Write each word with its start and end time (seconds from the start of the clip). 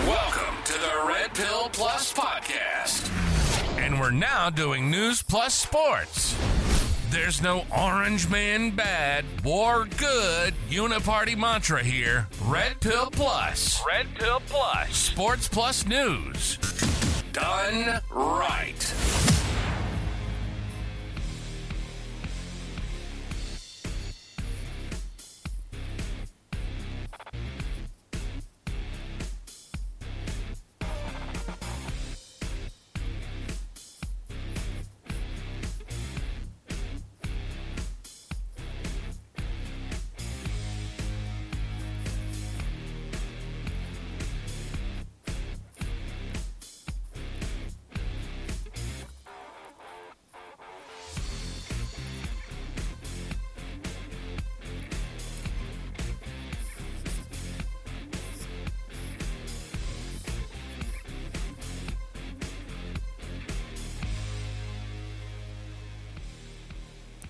Welcome 0.00 0.62
to 0.66 0.72
the 0.74 1.04
Red 1.08 1.32
Pill 1.34 1.70
Plus 1.70 2.12
podcast. 2.12 3.08
And 3.78 3.98
we're 3.98 4.10
now 4.10 4.50
doing 4.50 4.90
News 4.90 5.22
Plus 5.22 5.54
Sports. 5.54 6.36
There's 7.08 7.40
no 7.40 7.64
orange 7.74 8.28
man 8.28 8.72
bad, 8.72 9.24
war 9.42 9.86
good 9.96 10.52
uniparty 10.68 11.34
mantra 11.34 11.82
here. 11.82 12.28
Red 12.42 12.78
Pill 12.80 13.10
Plus. 13.10 13.82
Red 13.88 14.14
Pill 14.16 14.42
Plus. 14.46 14.94
Sports 14.94 15.48
Plus 15.48 15.86
News. 15.86 16.58
Done 17.32 18.02
right. 18.10 18.94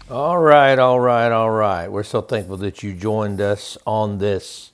All 0.09 0.39
right, 0.39 0.79
all 0.79 1.01
right, 1.01 1.33
all 1.33 1.51
right. 1.51 1.89
We're 1.91 2.05
so 2.05 2.21
thankful 2.21 2.57
that 2.59 2.81
you 2.81 2.93
joined 2.93 3.41
us 3.41 3.77
on 3.85 4.19
this 4.19 4.71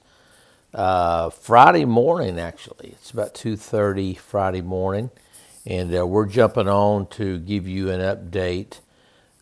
uh, 0.74 1.30
Friday 1.30 1.86
morning. 1.86 2.38
Actually, 2.38 2.90
it's 2.90 3.10
about 3.10 3.34
two 3.34 3.56
thirty 3.56 4.12
Friday 4.12 4.60
morning, 4.60 5.08
and 5.64 5.96
uh, 5.96 6.06
we're 6.06 6.26
jumping 6.26 6.68
on 6.68 7.06
to 7.12 7.38
give 7.38 7.66
you 7.66 7.88
an 7.90 8.00
update 8.00 8.80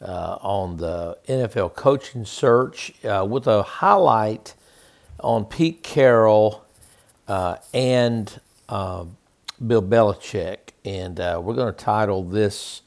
uh, 0.01 0.39
on 0.41 0.77
the 0.77 1.19
NFL 1.29 1.75
coaching 1.75 2.25
search 2.25 2.93
uh, 3.05 3.27
with 3.29 3.49
a 3.49 3.65
highlight 3.65 4.55
on 5.19 5.45
Pete 5.45 5.83
Carroll 5.83 6.65
uh, 7.27 7.57
and 7.75 8.41
um, 8.69 9.17
Bill 9.67 9.83
Belichick. 9.83 10.71
And 10.85 11.19
uh, 11.19 11.41
we're 11.43 11.55
going 11.55 11.75
to 11.75 11.85
title 11.85 12.23
this 12.23 12.83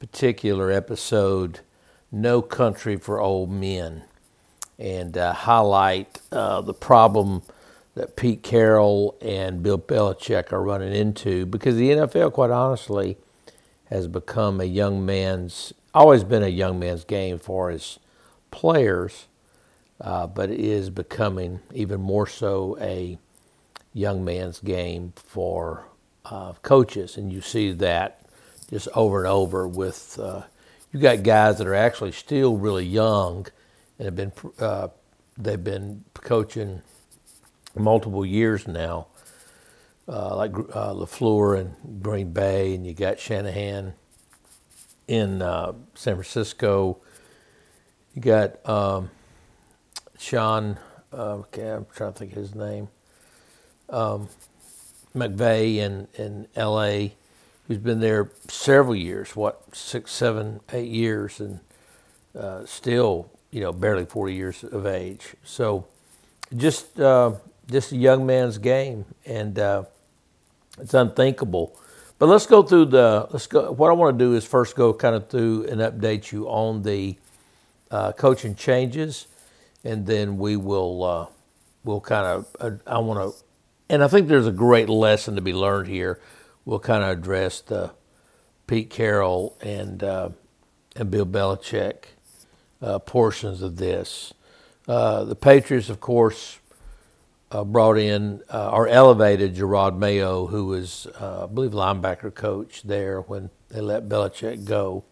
particular 0.00 0.72
episode 0.72 1.60
no 2.10 2.42
Country 2.42 2.96
for 2.96 3.20
Old 3.20 3.50
Men 3.50 4.04
and 4.78 5.16
uh, 5.16 5.32
highlight 5.32 6.20
uh, 6.30 6.60
the 6.60 6.74
problem 6.74 7.42
that 7.94 8.16
Pete 8.16 8.42
Carroll 8.42 9.16
and 9.20 9.62
Bill 9.62 9.78
Belichick 9.78 10.52
are 10.52 10.62
running 10.62 10.94
into 10.94 11.44
because 11.46 11.76
the 11.76 11.90
NFL, 11.90 12.32
quite 12.32 12.50
honestly, 12.50 13.16
has 13.86 14.06
become 14.06 14.60
a 14.60 14.64
young 14.64 15.04
man's, 15.04 15.72
always 15.92 16.22
been 16.22 16.42
a 16.42 16.48
young 16.48 16.78
man's 16.78 17.04
game 17.04 17.38
for 17.38 17.70
his 17.70 17.98
players, 18.50 19.26
uh, 20.00 20.26
but 20.26 20.50
it 20.50 20.60
is 20.60 20.90
becoming 20.90 21.60
even 21.74 22.00
more 22.00 22.26
so 22.26 22.78
a 22.80 23.18
young 23.92 24.24
man's 24.24 24.60
game 24.60 25.12
for 25.16 25.86
uh, 26.24 26.52
coaches. 26.62 27.16
And 27.16 27.32
you 27.32 27.40
see 27.40 27.72
that 27.72 28.22
just 28.70 28.88
over 28.94 29.24
and 29.24 29.28
over 29.28 29.66
with 29.66 30.18
uh, 30.22 30.42
you 30.92 31.00
got 31.00 31.22
guys 31.22 31.58
that 31.58 31.66
are 31.66 31.74
actually 31.74 32.12
still 32.12 32.56
really 32.56 32.84
young 32.86 33.46
and 33.98 34.06
have 34.06 34.16
been 34.16 34.32
uh, 34.58 34.88
they've 35.36 35.62
been 35.62 36.04
coaching 36.14 36.82
multiple 37.74 38.24
years 38.24 38.66
now, 38.66 39.06
uh, 40.08 40.34
like 40.36 40.52
uh, 40.54 40.94
Lafleur 40.94 41.60
in 41.60 42.00
Green 42.00 42.32
Bay, 42.32 42.74
and 42.74 42.86
you 42.86 42.94
got 42.94 43.18
Shanahan 43.18 43.94
in 45.06 45.42
uh, 45.42 45.72
San 45.94 46.14
Francisco. 46.14 46.98
You 48.14 48.22
got 48.22 48.66
um, 48.68 49.10
Sean. 50.18 50.78
Uh, 51.12 51.36
okay, 51.36 51.70
I'm 51.70 51.86
trying 51.94 52.12
to 52.12 52.18
think 52.18 52.32
of 52.32 52.38
his 52.38 52.54
name. 52.54 52.88
Um, 53.90 54.28
McVay 55.14 55.76
in 55.76 56.08
in 56.14 56.48
L.A 56.54 57.14
who's 57.68 57.78
been 57.78 58.00
there 58.00 58.30
several 58.48 58.96
years, 58.96 59.36
what 59.36 59.62
six, 59.72 60.10
seven, 60.10 60.60
eight 60.72 60.88
years, 60.88 61.38
and 61.38 61.60
uh, 62.36 62.64
still, 62.64 63.30
you 63.50 63.60
know, 63.60 63.72
barely 63.72 64.06
40 64.06 64.34
years 64.34 64.64
of 64.64 64.86
age. 64.86 65.34
So, 65.44 65.86
just 66.56 66.98
uh, 66.98 67.32
just 67.70 67.92
a 67.92 67.96
young 67.96 68.24
man's 68.24 68.56
game, 68.56 69.04
and 69.26 69.58
uh, 69.58 69.84
it's 70.80 70.94
unthinkable. 70.94 71.78
But 72.18 72.26
let's 72.30 72.46
go 72.46 72.62
through 72.62 72.86
the 72.86 73.28
let's 73.30 73.46
go. 73.46 73.70
What 73.70 73.90
I 73.90 73.92
want 73.92 74.18
to 74.18 74.24
do 74.24 74.34
is 74.34 74.46
first 74.46 74.74
go 74.74 74.94
kind 74.94 75.14
of 75.14 75.28
through 75.28 75.66
and 75.66 75.80
update 75.80 76.32
you 76.32 76.48
on 76.48 76.82
the 76.82 77.16
uh, 77.90 78.12
coaching 78.12 78.54
changes, 78.54 79.28
and 79.84 80.06
then 80.06 80.38
we 80.38 80.56
will 80.56 81.04
uh, 81.04 81.26
we'll 81.84 82.00
kind 82.00 82.26
of 82.26 82.56
uh, 82.60 82.70
I 82.86 82.98
want 82.98 83.36
to, 83.36 83.44
and 83.90 84.02
I 84.02 84.08
think 84.08 84.28
there's 84.28 84.46
a 84.46 84.52
great 84.52 84.88
lesson 84.88 85.34
to 85.34 85.42
be 85.42 85.52
learned 85.52 85.86
here 85.88 86.18
we'll 86.68 86.78
kind 86.78 87.02
of 87.02 87.08
address 87.08 87.62
the 87.62 87.90
Pete 88.66 88.90
Carroll 88.90 89.56
and 89.62 90.04
uh, 90.04 90.28
and 90.94 91.10
Bill 91.10 91.24
Belichick 91.24 92.08
uh, 92.82 92.98
portions 92.98 93.62
of 93.62 93.76
this. 93.78 94.34
Uh, 94.86 95.24
the 95.24 95.34
Patriots, 95.34 95.88
of 95.88 95.98
course, 96.00 96.58
uh, 97.50 97.64
brought 97.64 97.96
in 97.96 98.42
uh, 98.52 98.70
or 98.70 98.86
elevated 98.86 99.54
Gerard 99.54 99.98
Mayo, 99.98 100.46
who 100.46 100.66
was, 100.66 101.06
uh, 101.18 101.44
I 101.44 101.46
believe, 101.46 101.70
linebacker 101.70 102.34
coach 102.34 102.82
there 102.82 103.22
when 103.22 103.48
they 103.70 103.80
let 103.80 104.06
Belichick 104.06 104.66
go. 104.66 105.04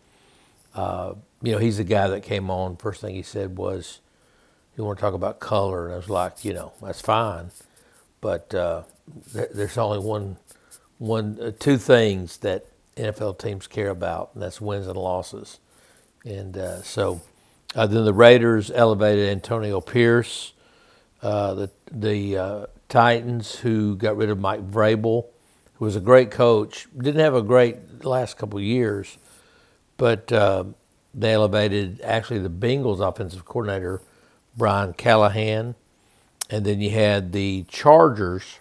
you 0.76 1.52
know, 1.52 1.58
he's 1.58 1.78
the 1.78 1.84
guy 1.84 2.06
that 2.08 2.22
came 2.22 2.50
on. 2.50 2.76
First 2.76 3.00
thing 3.00 3.14
he 3.14 3.22
said 3.22 3.56
was, 3.56 4.00
"You 4.76 4.84
want 4.84 4.98
to 4.98 5.00
talk 5.00 5.14
about 5.14 5.40
color?" 5.40 5.86
And 5.86 5.94
I 5.94 5.96
was 5.96 6.10
like, 6.10 6.44
"You 6.44 6.52
know, 6.52 6.72
that's 6.82 7.00
fine, 7.00 7.50
but 8.20 8.50
there's 8.50 9.78
only 9.78 10.00
one." 10.00 10.36
One 10.98 11.38
uh, 11.40 11.52
two 11.58 11.78
things 11.78 12.38
that 12.38 12.66
NFL 12.96 13.38
teams 13.38 13.66
care 13.66 13.90
about, 13.90 14.30
and 14.34 14.42
that's 14.42 14.60
wins 14.60 14.86
and 14.86 14.96
losses. 14.96 15.58
And 16.24 16.56
uh, 16.56 16.82
so, 16.82 17.20
uh, 17.74 17.86
then 17.86 18.04
the 18.04 18.14
Raiders 18.14 18.70
elevated 18.70 19.28
Antonio 19.28 19.80
Pierce. 19.80 20.52
Uh, 21.22 21.54
the 21.54 21.70
the 21.90 22.36
uh, 22.36 22.66
Titans, 22.88 23.56
who 23.56 23.96
got 23.96 24.16
rid 24.16 24.30
of 24.30 24.38
Mike 24.38 24.70
Vrabel, 24.70 25.26
who 25.74 25.84
was 25.84 25.96
a 25.96 26.00
great 26.00 26.30
coach, 26.30 26.86
didn't 26.96 27.20
have 27.20 27.34
a 27.34 27.42
great 27.42 28.04
last 28.04 28.38
couple 28.38 28.60
years, 28.60 29.18
but 29.96 30.30
uh, 30.32 30.64
they 31.14 31.32
elevated 31.32 32.00
actually 32.02 32.38
the 32.38 32.50
Bengals 32.50 33.06
offensive 33.06 33.44
coordinator 33.44 34.02
Brian 34.56 34.92
Callahan, 34.94 35.74
and 36.48 36.64
then 36.64 36.80
you 36.80 36.90
had 36.90 37.32
the 37.32 37.64
Chargers 37.68 38.60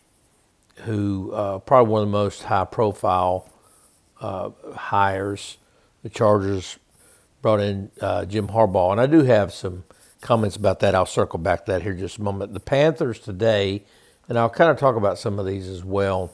who 0.84 1.32
uh, 1.32 1.60
probably 1.60 1.92
one 1.92 2.02
of 2.02 2.08
the 2.08 2.12
most 2.12 2.44
high 2.44 2.66
profile 2.66 3.50
uh, 4.20 4.50
hires. 4.76 5.58
The 6.04 6.10
Chargers 6.10 6.78
brought 7.42 7.60
in 7.60 7.92
uh, 8.02 8.26
Jim 8.26 8.50
Harbaugh, 8.50 8.92
and 8.92 9.02
I 9.02 9.06
do 9.06 9.24
have 9.24 9.54
some 9.54 9.84
comments 10.22 10.56
about 10.56 10.80
that. 10.82 10.96
I'll 10.96 11.06
circle 11.06 11.40
back 11.40 11.66
to 11.66 11.72
that 11.72 11.84
here 11.84 11.94
just 11.94 12.18
a 12.18 12.22
moment. 12.22 12.54
The 12.54 12.60
Panthers 12.60 13.20
today, 13.20 13.84
and 14.28 14.38
I'll 14.38 14.50
kind 14.50 14.72
of 14.72 14.78
talk 14.78 14.96
about 14.96 15.18
some 15.18 15.40
of 15.40 15.46
these 15.46 15.68
as 15.68 15.84
well, 15.84 16.32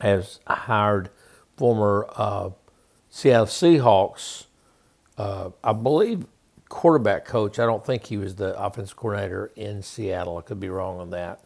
has 0.00 0.40
hired 0.46 1.10
former 1.56 2.08
uh, 2.16 2.50
Seattle 3.10 3.46
Seahawks, 3.46 4.46
uh, 5.18 5.50
I 5.62 5.72
believe, 5.72 6.26
quarterback 6.68 7.24
coach. 7.24 7.58
I 7.58 7.66
don't 7.66 7.84
think 7.84 8.06
he 8.06 8.16
was 8.16 8.36
the 8.36 8.58
offensive 8.58 8.96
coordinator 8.96 9.52
in 9.56 9.82
Seattle. 9.82 10.38
I 10.38 10.42
could 10.42 10.60
be 10.60 10.68
wrong 10.68 11.00
on 11.00 11.10
that 11.10 11.44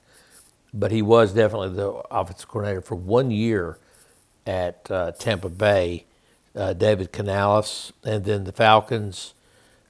but 0.74 0.92
he 0.92 1.00
was 1.00 1.32
definitely 1.32 1.70
the 1.70 1.88
offensive 2.10 2.48
coordinator 2.48 2.82
for 2.82 2.96
one 2.96 3.30
year 3.30 3.78
at 4.46 4.90
uh, 4.90 5.12
Tampa 5.12 5.48
Bay. 5.48 6.04
Uh, 6.56 6.72
David 6.72 7.10
Canales, 7.10 7.92
and 8.04 8.24
then 8.24 8.44
the 8.44 8.52
Falcons 8.52 9.34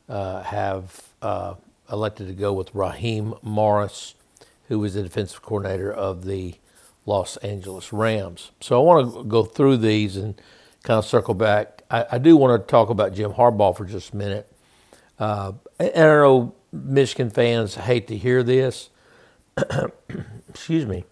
uh, 0.09 0.43
have 0.45 1.11
uh, 1.21 1.57
elected 1.93 2.27
to 2.29 2.33
go 2.33 2.55
with 2.55 2.75
Raheem 2.75 3.35
Morris, 3.43 4.15
who 4.69 4.79
was 4.79 4.95
the 4.95 5.03
defensive 5.03 5.43
coordinator 5.43 5.93
of 5.93 6.25
the 6.25 6.55
Los 7.05 7.37
Angeles 7.39 7.93
Rams. 7.93 8.51
So 8.63 8.81
I 8.81 8.83
want 8.83 9.13
to 9.15 9.25
go 9.25 9.45
through 9.45 9.77
these 9.77 10.17
and 10.17 10.41
kind 10.85 10.97
of 10.97 11.05
circle 11.05 11.35
back. 11.35 11.83
I, 11.91 12.07
I 12.13 12.19
do 12.19 12.35
want 12.35 12.63
to 12.63 12.67
talk 12.67 12.89
about 12.89 13.13
Jim 13.13 13.33
Harbaugh 13.33 13.77
for 13.77 13.85
just 13.85 14.15
a 14.15 14.17
minute. 14.17 14.51
Uh, 15.19 15.53
and 15.79 15.91
I 15.95 16.17
know 16.17 16.55
Michigan 16.73 17.29
fans 17.29 17.75
hate 17.75 18.07
to 18.09 18.17
hear 18.17 18.43
this, 18.43 18.89
excuse 20.55 20.87
me, 20.87 21.05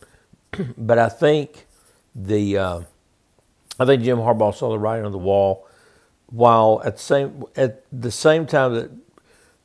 but 0.78 0.98
I 0.98 1.08
think 1.08 1.66
the 2.14 2.58
uh, 2.58 2.80
I 3.78 3.84
think 3.84 4.02
Jim 4.02 4.18
Harbaugh 4.18 4.54
saw 4.54 4.70
the 4.70 4.78
writing 4.78 5.04
on 5.04 5.12
the 5.12 5.18
wall, 5.18 5.66
while 6.26 6.80
at 6.84 6.96
the 6.96 7.02
same 7.02 7.44
at 7.56 7.84
the 7.92 8.10
same 8.10 8.46
time 8.46 8.74
that 8.74 8.90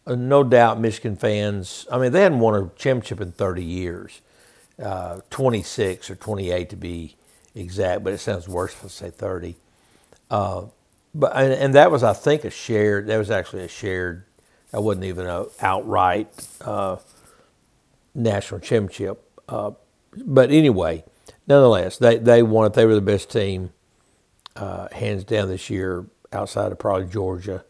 uh, 0.08 0.16
no 0.16 0.44
doubt 0.44 0.80
Michigan 0.80 1.16
fans. 1.16 1.86
I 1.92 1.98
mean, 1.98 2.12
they 2.12 2.24
hadn't 2.24 2.40
won 2.40 2.56
a 2.56 2.70
championship 2.76 3.22
in 3.22 3.32
30 3.32 3.64
years, 3.64 4.22
uh, 4.82 5.20
26 5.30 6.10
or 6.10 6.16
28 6.16 6.70
to 6.70 6.76
be 6.76 7.16
exact, 7.54 8.04
but 8.04 8.14
it 8.14 8.20
sounds 8.20 8.48
worse 8.48 8.74
if 8.74 8.86
I 8.86 8.88
say 8.88 9.10
30. 9.10 9.56
Uh, 10.30 10.66
but 11.14 11.36
and, 11.36 11.54
and, 11.54 11.74
that 11.74 11.90
was, 11.90 12.04
I 12.04 12.14
think, 12.14 12.44
a 12.44 12.50
shared. 12.50 13.08
That 13.08 13.18
was 13.18 13.32
actually 13.32 13.64
a 13.64 13.68
shared. 13.68 14.24
That 14.72 14.82
wasn't 14.82 15.06
even 15.06 15.26
a 15.26 15.46
outright 15.62 16.48
uh, 16.62 16.98
national 18.14 18.60
championship. 18.60 19.27
Uh, 19.48 19.72
but 20.26 20.52
anyway, 20.52 21.04
nonetheless, 21.48 21.98
they 21.98 22.18
they 22.18 22.44
won 22.44 22.66
it. 22.68 22.74
They 22.74 22.86
were 22.86 22.96
the 22.96 23.02
best 23.02 23.32
team, 23.32 23.72
uh, 24.56 24.88
hands 24.92 25.24
down 25.24 25.50
this 25.50 25.70
year, 25.70 26.06
outside 26.34 26.72
of 26.72 26.80
probably 26.80 27.08
Georgia. 27.08 27.64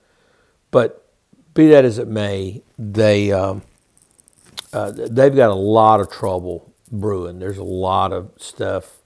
But 0.71 1.05
be 1.53 1.69
that 1.69 1.85
as 1.85 1.97
it 1.97 2.07
may, 2.07 2.61
they 2.77 3.31
um, 3.31 3.63
uh, 4.73 4.91
they've 4.91 5.35
got 5.35 5.49
a 5.49 5.55
lot 5.55 5.99
of 5.99 6.11
trouble 6.11 6.73
brewing. 6.91 7.39
There's 7.39 7.57
a 7.57 7.63
lot 7.63 8.13
of 8.13 8.31
stuff, 8.37 8.97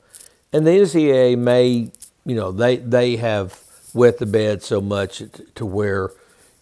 and 0.52 0.66
the 0.66 0.72
NCAA 0.72 1.38
may, 1.38 1.92
you 2.26 2.36
know, 2.36 2.52
they 2.52 2.78
they 2.78 3.18
have 3.18 3.64
wet 3.94 4.18
the 4.20 4.26
bed 4.26 4.64
so 4.64 4.82
much 4.82 5.24
to 5.56 5.66
where 5.66 6.12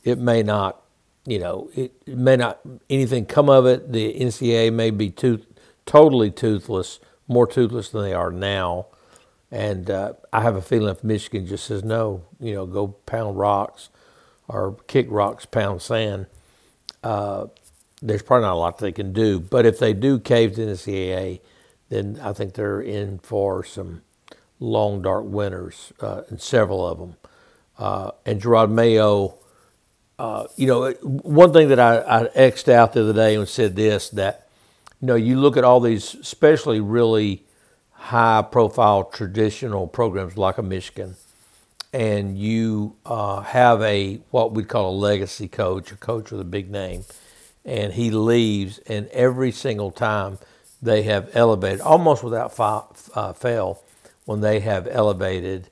it 0.04 0.18
may 0.18 0.44
not, 0.44 0.82
you 1.26 1.40
know, 1.40 1.70
it, 1.76 1.94
it 2.06 2.18
may 2.18 2.36
not 2.36 2.60
anything 2.90 3.26
come 3.26 3.50
of 3.50 3.66
it. 3.66 3.92
The 3.92 4.14
NCAA 4.14 4.74
may 4.74 4.90
be 4.92 5.10
tooth, 5.10 5.46
totally 5.90 6.30
toothless, 6.30 7.00
more 7.28 7.48
toothless 7.48 7.90
than 7.90 8.04
they 8.04 8.14
are 8.14 8.32
now. 8.32 8.86
And 9.52 9.90
uh, 9.90 10.14
I 10.32 10.42
have 10.42 10.56
a 10.56 10.62
feeling 10.62 10.90
if 10.90 11.04
Michigan 11.04 11.48
just 11.48 11.66
says 11.66 11.84
no, 11.84 12.22
you 12.40 12.54
know, 12.54 12.68
go 12.68 12.90
pound 13.08 13.40
rocks 13.40 13.90
or 14.48 14.78
kick 14.88 15.08
rocks, 15.10 15.48
pound 15.48 15.82
sand, 15.82 16.28
uh, 17.04 17.48
there's 18.04 18.22
probably 18.22 18.46
not 18.46 18.54
a 18.54 18.56
lot 18.56 18.78
they 18.78 18.92
can 18.92 19.14
do. 19.14 19.40
But 19.40 19.66
if 19.66 19.80
they 19.80 19.94
do 19.94 20.20
cave 20.20 20.54
to 20.56 20.66
the 20.66 20.74
NCAA, 20.74 21.42
then 21.90 22.20
I 22.22 22.34
think 22.34 22.54
they're 22.54 22.82
in 22.82 23.18
for 23.20 23.64
some 23.64 24.04
long, 24.60 25.02
dark 25.02 25.26
winters, 25.26 25.92
uh, 26.02 26.22
and 26.30 26.40
several 26.40 26.86
of 26.86 27.00
them. 27.00 27.16
Uh, 27.80 28.12
and 28.28 28.40
Gerard 28.40 28.70
Mayo, 28.70 29.40
uh, 30.20 30.46
you 30.56 30.68
know, 30.68 30.92
one 31.02 31.52
thing 31.52 31.70
that 31.70 31.80
I, 31.80 31.98
I 31.98 32.30
X'd 32.36 32.70
out 32.70 32.94
the 32.94 33.02
other 33.02 33.14
day 33.14 33.36
and 33.36 33.48
said 33.50 33.76
this 33.76 34.10
that, 34.10 34.49
you 35.02 35.08
know, 35.08 35.16
you 35.16 35.40
look 35.40 35.58
at 35.58 35.64
all 35.64 35.80
these, 35.80 36.16
especially 36.16 36.80
really 36.80 37.44
high 37.92 38.42
profile 38.42 39.04
traditional 39.04 39.88
programs 39.88 40.38
like 40.38 40.58
a 40.58 40.64
Michigan 40.64 41.16
and 41.94 42.38
you 42.38 42.96
uh, 43.06 43.42
have 43.42 43.82
a 43.82 44.16
what 44.30 44.54
we'd 44.54 44.68
call 44.68 44.92
a 44.92 44.96
legacy 44.96 45.48
coach, 45.48 45.92
a 45.92 45.96
coach 45.96 46.32
with 46.32 46.40
a 46.40 46.46
big 46.46 46.70
name, 46.70 47.04
and 47.66 47.94
he 47.94 48.12
leaves, 48.12 48.80
and 48.88 49.08
every 49.08 49.52
single 49.52 49.92
time 49.92 50.38
they 50.82 51.04
have 51.04 51.30
elevated, 51.34 51.82
almost 51.82 52.24
without 52.24 52.56
fa- 52.56 52.86
uh, 53.16 53.34
fail, 53.34 53.82
when 54.26 54.42
they 54.42 54.60
have 54.60 54.88
elevated 54.88 55.70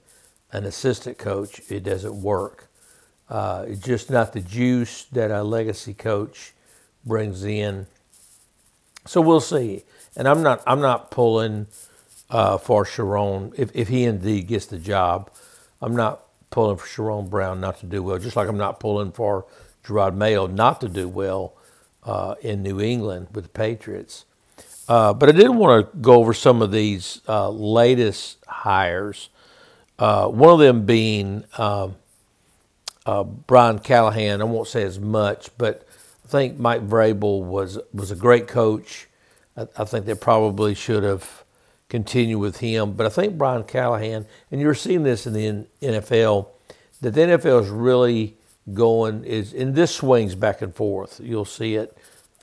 an 0.51 0.65
assistant 0.65 1.18
coach, 1.18 1.62
it 1.69 1.83
doesn't 1.83 2.21
work. 2.21 2.68
Uh, 3.30 3.65
it's 3.68 3.81
just 3.81 4.09
not 4.09 4.33
the 4.33 4.41
juice 4.41 5.03
that 5.12 5.30
a 5.30 5.44
legacy 5.44 5.94
coach 5.94 6.53
brings 7.06 7.44
in. 7.44 7.85
So 9.07 9.21
we'll 9.21 9.39
see. 9.39 9.83
And 10.15 10.27
I'm 10.27 10.44
not 10.44 10.62
I'm 10.68 10.81
not 10.81 11.12
pulling 11.12 11.68
uh, 12.30 12.57
for 12.57 12.83
Sherrone 12.83 13.54
if, 13.57 13.71
if 13.74 13.88
he 13.88 14.04
indeed 14.04 14.48
gets 14.48 14.65
the 14.65 14.77
job. 14.77 15.31
I'm 15.81 15.95
not 15.95 16.24
pulling 16.50 16.77
for 16.77 16.86
Sherrone 16.86 17.30
Brown 17.30 17.62
not 17.62 17.80
to 17.80 17.86
do 17.86 18.04
well, 18.04 18.18
just 18.18 18.36
like 18.36 18.48
I'm 18.48 18.57
not 18.57 18.80
pulling 18.80 19.12
for 19.12 19.45
Gerard 19.86 20.15
Mayo 20.15 20.48
not 20.48 20.81
to 20.81 20.89
do 20.89 21.07
well 21.07 21.54
uh, 22.04 22.36
in 22.42 22.63
New 22.63 22.81
England 22.81 23.27
with 23.33 23.45
the 23.45 23.50
Patriots. 23.50 24.25
Uh, 24.89 25.13
but 25.13 25.30
I 25.30 25.33
did 25.33 25.50
want 25.50 25.92
to 25.92 25.98
go 25.98 26.15
over 26.15 26.33
some 26.33 26.62
of 26.62 26.71
these 26.71 27.21
uh, 27.27 27.50
latest 27.50 28.38
hires. 28.48 29.30
Uh, 30.00 30.27
one 30.27 30.54
of 30.54 30.59
them 30.59 30.86
being 30.86 31.44
um, 31.57 31.95
uh, 33.06 33.24
Brian 33.24 33.80
Callahan. 33.80 34.42
I 34.42 34.45
won't 34.45 34.68
say 34.68 34.83
as 34.83 35.00
much, 35.00 35.50
but 35.57 35.86
I 36.27 36.29
think 36.29 36.59
Mike 36.59 36.85
Vrabel 36.85 37.41
was 37.41 37.79
was 37.94 38.12
a 38.12 38.15
great 38.15 38.50
coach. 38.50 39.07
I, 39.56 39.65
I 39.77 39.85
think 39.85 40.06
they 40.06 40.13
probably 40.13 40.75
should 40.75 41.03
have 41.03 41.45
continued 41.88 42.39
with 42.39 42.57
him. 42.57 42.94
But 42.94 43.06
I 43.06 43.09
think 43.09 43.38
Brian 43.38 43.63
Callahan, 43.63 44.25
and 44.51 44.59
you're 44.59 44.74
seeing 44.74 45.03
this 45.03 45.25
in 45.25 45.31
the 45.31 45.65
NFL, 45.81 46.50
that 47.00 47.12
the 47.13 47.21
NFL 47.21 47.62
is 47.62 47.69
really 47.69 48.35
going 48.74 49.24
is 49.24 49.53
and 49.53 49.74
this 49.74 49.95
swings 49.95 50.35
back 50.35 50.62
and 50.62 50.75
forth. 50.75 51.21
You'll 51.24 51.45
see 51.45 51.75
it 51.75 51.97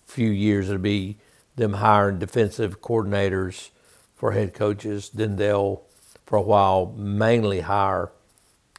a 0.08 0.10
few 0.10 0.30
years 0.30 0.70
it'll 0.70 0.80
be 0.80 1.18
them 1.56 1.74
hiring 1.74 2.18
defensive 2.18 2.80
coordinators 2.80 3.68
for 4.16 4.32
head 4.32 4.54
coaches. 4.54 5.10
Then 5.12 5.36
they'll 5.36 5.82
for 6.24 6.36
a 6.36 6.42
while 6.42 6.94
mainly 6.96 7.60
hire 7.60 8.12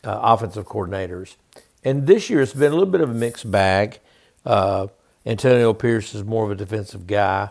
uh, 0.03 0.19
offensive 0.23 0.65
coordinators. 0.65 1.35
And 1.83 2.07
this 2.07 2.31
year 2.31 2.41
it's 2.41 2.53
been 2.53 2.71
a 2.71 2.75
little 2.75 2.91
bit 2.91 3.01
of 3.01 3.11
a 3.11 3.13
mixed 3.13 3.51
bag. 3.51 3.99
Uh, 4.45 4.87
Antonio 5.25 5.73
Pierce 5.73 6.13
is 6.13 6.23
more 6.23 6.45
of 6.45 6.51
a 6.51 6.55
defensive 6.55 7.07
guy. 7.07 7.49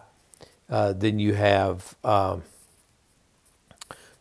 Uh, 0.68 0.92
then 0.92 1.18
you 1.18 1.34
have 1.34 1.96
um, 2.04 2.42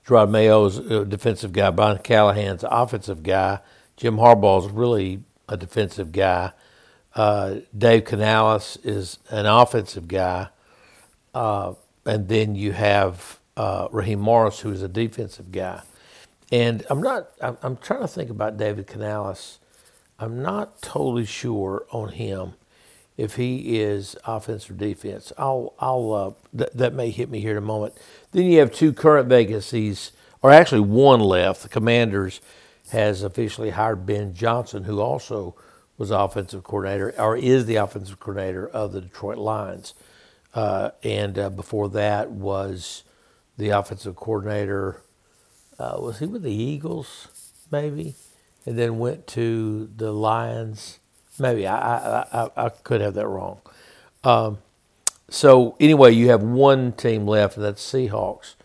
Jerod 0.06 0.30
Mayo's 0.30 0.78
a 0.78 1.06
defensive 1.06 1.54
guy. 1.54 1.70
Brian 1.70 2.00
Callahan's 2.00 2.66
offensive 2.68 3.24
guy. 3.24 3.60
Jim 3.96 4.18
Harbaugh's 4.18 4.70
really 4.70 5.24
a 5.48 5.56
defensive 5.56 6.12
guy. 6.12 6.52
Uh, 7.16 7.58
Dave 7.78 8.06
Canales 8.06 8.78
is 8.84 9.20
an 9.30 9.46
offensive 9.46 10.08
guy. 10.08 10.50
Uh, 11.34 11.74
and 12.06 12.28
then 12.28 12.56
you 12.56 12.72
have 12.74 13.40
uh, 13.56 13.88
Raheem 13.92 14.20
Morris, 14.20 14.60
who 14.60 14.72
is 14.72 14.82
a 14.82 14.88
defensive 14.88 15.52
guy. 15.52 15.82
And 16.52 16.86
I'm 16.90 17.02
not, 17.02 17.30
I'm 17.42 17.78
trying 17.78 18.02
to 18.02 18.08
think 18.08 18.30
about 18.30 18.58
David 18.58 18.88
Canales. 18.88 19.60
I'm 20.20 20.42
not 20.42 20.82
totally 20.82 21.26
sure 21.26 21.86
on 21.92 22.10
him 22.10 22.54
if 23.18 23.36
he 23.36 23.80
is 23.80 24.16
offense 24.26 24.70
or 24.70 24.74
defense. 24.74 25.32
I'll, 25.38 25.74
I'll, 25.80 26.14
uh, 26.14 26.58
th- 26.58 26.72
that 26.74 26.94
may 26.94 27.10
hit 27.10 27.30
me 27.30 27.40
here 27.40 27.52
in 27.52 27.58
a 27.58 27.62
moment. 27.62 27.96
Then 28.32 28.46
you 28.46 28.60
have 28.60 28.74
two 28.74 28.94
current 28.94 29.28
vacancies, 29.28 30.12
or 30.42 30.52
actually 30.52 30.82
one 30.82 31.20
left. 31.20 31.62
The 31.62 31.70
Commanders 31.70 32.42
has 32.92 33.24
officially 33.24 33.72
hired 33.72 34.06
Ben 34.06 34.34
Johnson, 34.34 34.84
who 34.84 35.00
also 35.00 35.56
was 35.98 36.12
offensive 36.12 36.64
coordinator, 36.64 37.14
or 37.20 37.38
is 37.38 37.66
the 37.66 37.76
offensive 37.76 38.20
coordinator 38.20 38.68
of 38.68 38.94
the 38.94 39.02
Detroit 39.02 39.38
Lions. 39.38 39.94
Uh, 40.54 40.92
and 41.04 41.38
uh, 41.38 41.50
before 41.50 41.90
that 41.90 42.32
was 42.32 43.04
the 43.58 43.70
offensive 43.70 44.16
coordinator. 44.16 45.02
Uh, 45.80 45.98
was 46.00 46.20
he 46.20 46.26
with 46.26 46.44
the 46.44 46.54
Eagles, 46.54 47.28
maybe? 47.72 48.16
And 48.66 48.78
then 48.78 49.00
went 49.00 49.28
to 49.28 49.90
the 49.96 50.12
Lions 50.12 51.00
Maybe 51.40 51.68
I, 51.68 51.98
I, 51.98 52.26
I, 52.34 52.66
I 52.66 52.70
could 52.70 53.02
have 53.02 53.16
that 53.16 53.28
wrong. 53.28 53.62
Um, 54.24 54.60
so 55.30 55.76
anyway, 55.80 56.12
you 56.12 56.30
have 56.30 56.44
one 56.44 56.92
team 56.92 57.26
left, 57.26 57.58
and 57.58 57.66
that's 57.66 57.84
Seahawks. 57.84 58.56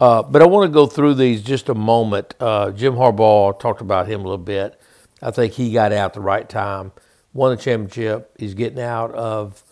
Uh, 0.00 0.22
but 0.22 0.42
I 0.42 0.46
want 0.46 0.68
to 0.68 0.72
go 0.72 0.86
through 0.86 1.14
these 1.14 1.42
just 1.42 1.68
a 1.68 1.74
moment. 1.74 2.34
Uh, 2.40 2.70
Jim 2.70 2.94
Harbaugh 2.94 3.58
talked 3.58 3.80
about 3.80 4.06
him 4.06 4.20
a 4.20 4.24
little 4.24 4.38
bit. 4.38 4.80
I 5.20 5.30
think 5.30 5.54
he 5.54 5.72
got 5.72 5.92
out 5.92 6.14
the 6.14 6.20
right 6.20 6.48
time, 6.48 6.92
won 7.32 7.56
the 7.56 7.62
championship. 7.62 8.32
He's 8.38 8.54
getting 8.54 8.80
out 8.80 9.12
of 9.12 9.62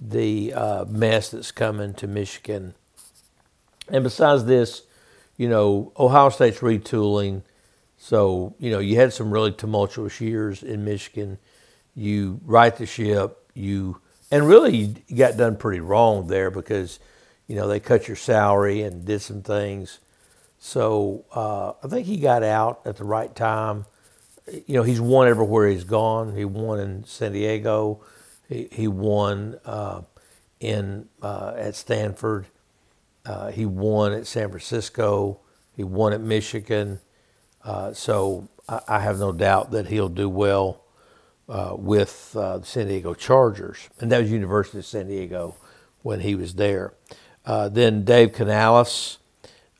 the 0.00 0.54
uh, 0.54 0.84
mess 0.86 1.30
that's 1.30 1.50
coming 1.52 1.92
to 1.94 2.06
Michigan. 2.06 2.74
And 3.88 4.04
besides 4.04 4.44
this, 4.44 4.82
you 5.36 5.48
know, 5.48 5.92
Ohio 5.98 6.28
State's 6.30 6.60
retooling. 6.60 7.42
So, 7.96 8.54
you 8.58 8.70
know, 8.70 8.78
you 8.78 8.96
had 8.96 9.12
some 9.12 9.30
really 9.30 9.52
tumultuous 9.52 10.20
years 10.20 10.62
in 10.62 10.84
Michigan 10.84 11.38
you 11.98 12.40
right 12.44 12.74
the 12.74 12.86
ship, 12.86 13.50
you 13.54 14.00
and 14.30 14.46
really 14.46 14.94
you 15.08 15.16
got 15.16 15.36
done 15.36 15.56
pretty 15.56 15.80
wrong 15.80 16.28
there 16.28 16.50
because 16.50 17.00
you 17.46 17.56
know 17.56 17.66
they 17.66 17.80
cut 17.80 18.06
your 18.06 18.16
salary 18.16 18.82
and 18.82 19.04
did 19.04 19.20
some 19.20 19.42
things. 19.42 19.98
So 20.58 21.24
uh, 21.34 21.72
I 21.84 21.88
think 21.88 22.06
he 22.06 22.18
got 22.18 22.42
out 22.42 22.80
at 22.84 22.96
the 22.96 23.04
right 23.04 23.34
time. 23.34 23.86
You 24.66 24.74
know, 24.74 24.82
he's 24.82 25.00
won 25.00 25.28
everywhere 25.28 25.68
he's 25.68 25.84
gone. 25.84 26.36
He 26.36 26.44
won 26.44 26.80
in 26.80 27.04
San 27.04 27.32
Diego. 27.32 28.00
He, 28.48 28.68
he 28.70 28.88
won 28.88 29.58
uh, 29.64 30.02
in 30.60 31.08
uh, 31.20 31.54
at 31.56 31.74
Stanford. 31.74 32.46
Uh, 33.26 33.50
he 33.50 33.66
won 33.66 34.12
at 34.12 34.26
San 34.26 34.48
Francisco. 34.50 35.40
He 35.76 35.84
won 35.84 36.12
at 36.12 36.20
Michigan. 36.20 37.00
Uh, 37.62 37.92
so 37.92 38.48
I, 38.68 38.80
I 38.88 39.00
have 39.00 39.18
no 39.18 39.32
doubt 39.32 39.72
that 39.72 39.88
he'll 39.88 40.08
do 40.08 40.28
well 40.28 40.84
uh, 41.48 41.74
with 41.76 42.36
uh, 42.36 42.58
the 42.58 42.66
San 42.66 42.88
Diego 42.88 43.14
Chargers, 43.14 43.88
and 44.00 44.12
that 44.12 44.20
was 44.20 44.30
University 44.30 44.78
of 44.78 44.86
San 44.86 45.08
Diego 45.08 45.56
when 46.02 46.20
he 46.20 46.34
was 46.34 46.54
there. 46.54 46.92
Uh, 47.46 47.68
then 47.68 48.04
Dave 48.04 48.32
Canales, 48.32 49.18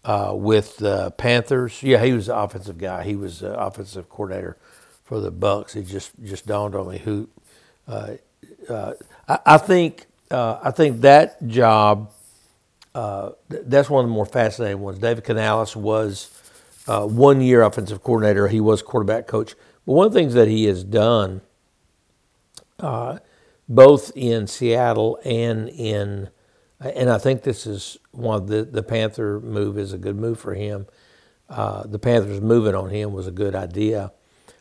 uh, 0.05 0.33
with 0.35 0.79
the 0.79 1.11
Panthers. 1.13 1.83
Yeah, 1.83 2.03
he 2.03 2.13
was 2.13 2.27
the 2.27 2.37
offensive 2.37 2.79
guy. 2.79 3.05
He 3.05 3.15
was 3.15 3.41
the 3.41 3.59
offensive 3.59 4.09
coordinator 4.09 4.57
for 5.05 5.21
the 5.21 5.31
Bucs. 5.31 5.77
It 5.77 5.83
just 5.83 6.13
just 6.25 6.47
dawned 6.47 6.75
on 6.75 6.89
me 6.89 6.99
who. 6.99 7.29
Uh, 7.87 8.15
uh, 8.69 8.95
I, 9.29 9.39
I, 9.45 9.59
think 9.59 10.07
I 10.31 10.71
think 10.71 11.03
that 11.03 11.47
job. 11.47 12.11
Uh, 12.95 13.33
that's 13.49 13.91
one 13.91 14.05
of 14.05 14.11
the 14.11 14.15
more 14.15 14.27
fascinating 14.27 14.81
ones. 14.81 14.99
David 14.99 15.25
Canales 15.25 15.77
was 15.77 16.31
one 16.87 17.43
year 17.43 17.63
offensive 17.63 18.03
coordinator. 18.03 18.49
He 18.49 18.61
was 18.61 18.81
quarterback 18.83 19.27
coach. 19.27 19.55
But 19.85 19.93
one 19.93 20.07
of 20.07 20.13
the 20.13 20.19
things 20.19 20.35
that 20.35 20.49
he 20.49 20.65
has 20.65 20.83
done, 20.85 21.43
both 23.69 24.13
in 24.17 24.47
Seattle 24.47 25.19
and 25.25 25.69
in 25.69 26.31
and 26.81 27.11
I 27.11 27.19
think 27.19 27.43
this 27.43 27.67
is 27.67 27.99
one 28.13 28.37
of 28.43 28.47
the 28.49 28.65
the 28.65 28.83
Panther 28.83 29.41
move 29.41 29.79
is 29.79 29.93
a 29.93 29.99
good 29.99 30.17
move 30.17 30.39
for 30.39 30.55
him. 30.55 30.87
Uh, 31.49 31.85
the 31.87 31.99
Panthers 31.99 32.41
moving 32.41 32.75
on 32.75 32.91
him 32.91 33.13
was 33.13 33.27
a 33.27 33.33
good 33.33 33.55
idea, 33.55 34.13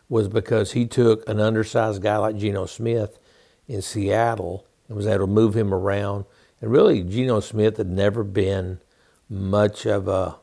was 0.09 0.27
because 0.27 0.71
he 0.71 0.85
took 0.85 1.27
an 1.29 1.39
undersized 1.39 2.01
guy 2.01 2.17
like 2.17 2.37
Geno 2.37 2.65
Smith 2.65 3.19
in 3.67 3.81
Seattle 3.81 4.65
and 4.87 4.95
was 4.95 5.05
able 5.05 5.27
to 5.27 5.31
move 5.31 5.55
him 5.55 5.73
around. 5.73 6.25
And 6.61 6.71
really, 6.71 7.03
Geno 7.03 7.39
Smith 7.39 7.77
had 7.77 7.89
never 7.89 8.23
been 8.23 8.79
much 9.29 9.85
of 9.85 10.07
a, 10.07 10.37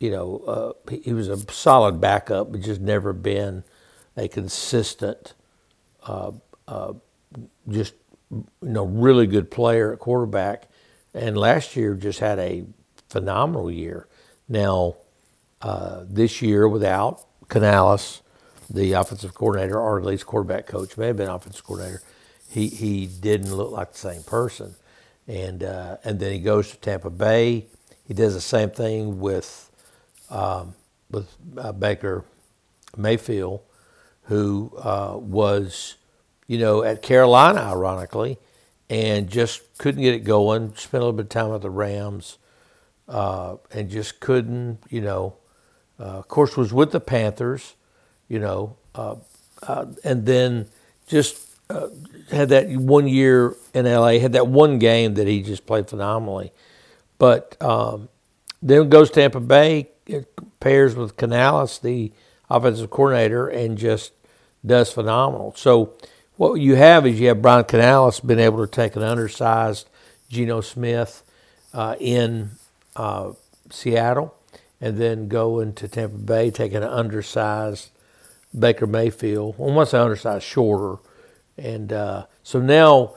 you 0.00 0.10
know, 0.10 0.38
uh, 0.46 0.92
he 1.02 1.12
was 1.12 1.28
a 1.28 1.38
solid 1.52 2.00
backup, 2.00 2.52
but 2.52 2.60
just 2.60 2.80
never 2.80 3.12
been 3.12 3.64
a 4.16 4.28
consistent, 4.28 5.34
uh, 6.02 6.32
uh 6.72 6.92
just 7.68 7.94
you 8.32 8.46
know, 8.62 8.84
really 8.84 9.26
good 9.26 9.50
player 9.50 9.92
at 9.92 9.98
quarterback 9.98 10.68
and 11.14 11.36
last 11.36 11.76
year 11.76 11.94
just 11.94 12.20
had 12.20 12.38
a 12.38 12.64
phenomenal 13.08 13.70
year. 13.70 14.08
Now, 14.48 14.96
uh, 15.60 16.04
this 16.08 16.42
year 16.42 16.68
without 16.68 17.26
Canales, 17.48 18.22
the 18.70 18.92
offensive 18.92 19.34
coordinator, 19.34 19.78
or 19.78 19.98
at 19.98 20.04
least 20.04 20.26
quarterback 20.26 20.66
coach, 20.66 20.96
may 20.96 21.08
have 21.08 21.16
been 21.16 21.28
offensive 21.28 21.64
coordinator, 21.64 22.02
he, 22.48 22.68
he 22.68 23.06
didn't 23.06 23.54
look 23.54 23.70
like 23.70 23.92
the 23.92 23.98
same 23.98 24.22
person. 24.22 24.74
And, 25.28 25.62
uh, 25.62 25.98
and 26.04 26.18
then 26.18 26.32
he 26.32 26.38
goes 26.40 26.70
to 26.70 26.76
Tampa 26.78 27.10
Bay. 27.10 27.66
He 28.04 28.14
does 28.14 28.34
the 28.34 28.40
same 28.40 28.70
thing 28.70 29.20
with, 29.20 29.70
um, 30.30 30.74
with 31.10 31.28
uh, 31.56 31.72
Baker 31.72 32.24
Mayfield, 32.96 33.60
who 34.24 34.72
uh, 34.78 35.16
was, 35.18 35.96
you 36.46 36.58
know, 36.58 36.82
at 36.82 37.02
Carolina, 37.02 37.60
ironically, 37.60 38.38
and 38.90 39.28
just 39.28 39.78
couldn't 39.78 40.02
get 40.02 40.14
it 40.14 40.24
going. 40.24 40.74
Spent 40.76 41.00
a 41.02 41.06
little 41.06 41.12
bit 41.12 41.26
of 41.26 41.28
time 41.30 41.50
with 41.50 41.62
the 41.62 41.70
Rams, 41.70 42.38
uh, 43.08 43.56
and 43.70 43.90
just 43.90 44.20
couldn't, 44.20 44.78
you 44.90 45.00
know. 45.00 45.36
Uh, 45.98 46.18
of 46.18 46.28
course, 46.28 46.56
was 46.56 46.72
with 46.72 46.90
the 46.90 47.00
Panthers, 47.00 47.74
you 48.28 48.38
know, 48.38 48.76
uh, 48.94 49.16
uh 49.62 49.86
and 50.04 50.26
then 50.26 50.66
just 51.06 51.38
uh, 51.70 51.88
had 52.30 52.48
that 52.48 52.68
one 52.70 53.06
year 53.06 53.54
in 53.72 53.86
LA. 53.86 54.18
Had 54.18 54.32
that 54.32 54.48
one 54.48 54.78
game 54.78 55.14
that 55.14 55.26
he 55.26 55.42
just 55.42 55.66
played 55.66 55.88
phenomenally, 55.88 56.52
but 57.18 57.56
um, 57.60 58.08
then 58.60 58.88
goes 58.88 59.10
Tampa 59.10 59.40
Bay, 59.40 59.88
pairs 60.60 60.94
with 60.94 61.16
Canales, 61.16 61.78
the 61.78 62.12
offensive 62.50 62.90
coordinator, 62.90 63.48
and 63.48 63.78
just 63.78 64.12
does 64.64 64.92
phenomenal. 64.92 65.54
So 65.56 65.94
what 66.42 66.60
you 66.60 66.74
have 66.74 67.06
is 67.06 67.20
you 67.20 67.28
have 67.28 67.40
Brian 67.40 67.62
Canales 67.62 68.18
been 68.18 68.40
able 68.40 68.66
to 68.66 68.70
take 68.70 68.96
an 68.96 69.02
undersized 69.04 69.88
Geno 70.28 70.60
Smith 70.60 71.22
uh, 71.72 71.94
in 72.00 72.50
uh, 72.96 73.34
Seattle, 73.70 74.34
and 74.80 74.98
then 74.98 75.28
go 75.28 75.60
into 75.60 75.86
Tampa 75.86 76.16
Bay, 76.16 76.50
taking 76.50 76.78
an 76.78 76.82
undersized 76.82 77.90
Baker 78.58 78.88
Mayfield. 78.88 79.54
Well, 79.56 79.72
once 79.72 79.92
an 79.92 80.00
undersized, 80.00 80.44
shorter, 80.44 81.00
and 81.56 81.92
uh, 81.92 82.26
so 82.42 82.58
now 82.58 83.14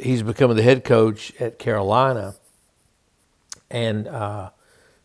he's 0.00 0.22
becoming 0.22 0.56
the 0.56 0.62
head 0.62 0.84
coach 0.84 1.32
at 1.40 1.58
Carolina, 1.58 2.36
and 3.72 4.06
uh, 4.06 4.50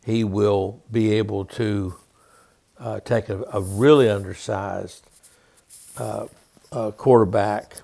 he 0.06 0.24
will 0.24 0.84
be 0.92 1.14
able 1.14 1.46
to 1.46 1.96
uh, 2.80 3.00
take 3.00 3.30
a, 3.30 3.42
a, 3.52 3.62
really 3.62 4.08
undersized 4.08 5.04
uh, 6.72 6.92
quarterback 6.92 7.78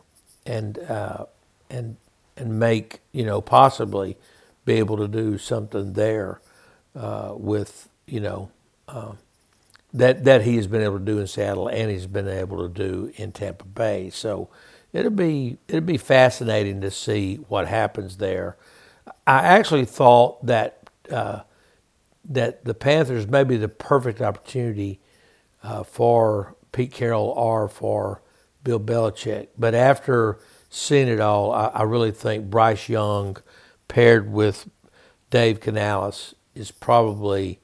and 0.45 0.79
uh, 0.79 1.25
and 1.69 1.97
and 2.37 2.59
make 2.59 3.01
you 3.11 3.25
know 3.25 3.41
possibly 3.41 4.17
be 4.65 4.75
able 4.75 4.97
to 4.97 5.07
do 5.07 5.37
something 5.37 5.93
there 5.93 6.41
uh, 6.95 7.33
with 7.37 7.89
you 8.07 8.19
know 8.21 8.51
uh, 8.89 9.13
that 9.93 10.25
that 10.25 10.43
he 10.43 10.57
has 10.57 10.67
been 10.67 10.81
able 10.81 10.99
to 10.99 11.05
do 11.05 11.19
in 11.19 11.27
Seattle 11.27 11.67
and 11.67 11.91
he's 11.91 12.07
been 12.07 12.27
able 12.29 12.57
to 12.67 12.69
do 12.69 13.11
in 13.17 13.31
Tampa 13.31 13.65
Bay. 13.65 14.09
So 14.11 14.49
it'll 14.93 15.11
be 15.11 15.57
it'll 15.67 15.81
be 15.81 15.97
fascinating 15.97 16.81
to 16.81 16.91
see 16.91 17.37
what 17.49 17.67
happens 17.67 18.17
there. 18.17 18.57
I 19.27 19.39
actually 19.39 19.85
thought 19.85 20.45
that 20.45 20.89
uh, 21.11 21.41
that 22.25 22.65
the 22.65 22.73
Panthers 22.75 23.27
may 23.27 23.43
be 23.43 23.57
the 23.57 23.69
perfect 23.69 24.21
opportunity 24.21 24.99
uh, 25.63 25.83
for 25.83 26.55
Pete 26.71 26.93
Carroll 26.93 27.29
or 27.29 27.67
for 27.69 28.21
Bill 28.63 28.79
Belichick. 28.79 29.49
But 29.57 29.75
after 29.75 30.39
seeing 30.69 31.07
it 31.07 31.19
all, 31.19 31.51
I, 31.51 31.67
I 31.67 31.83
really 31.83 32.11
think 32.11 32.49
Bryce 32.49 32.89
Young 32.89 33.37
paired 33.87 34.31
with 34.31 34.69
Dave 35.29 35.59
Canales 35.59 36.33
is 36.55 36.71
probably 36.71 37.59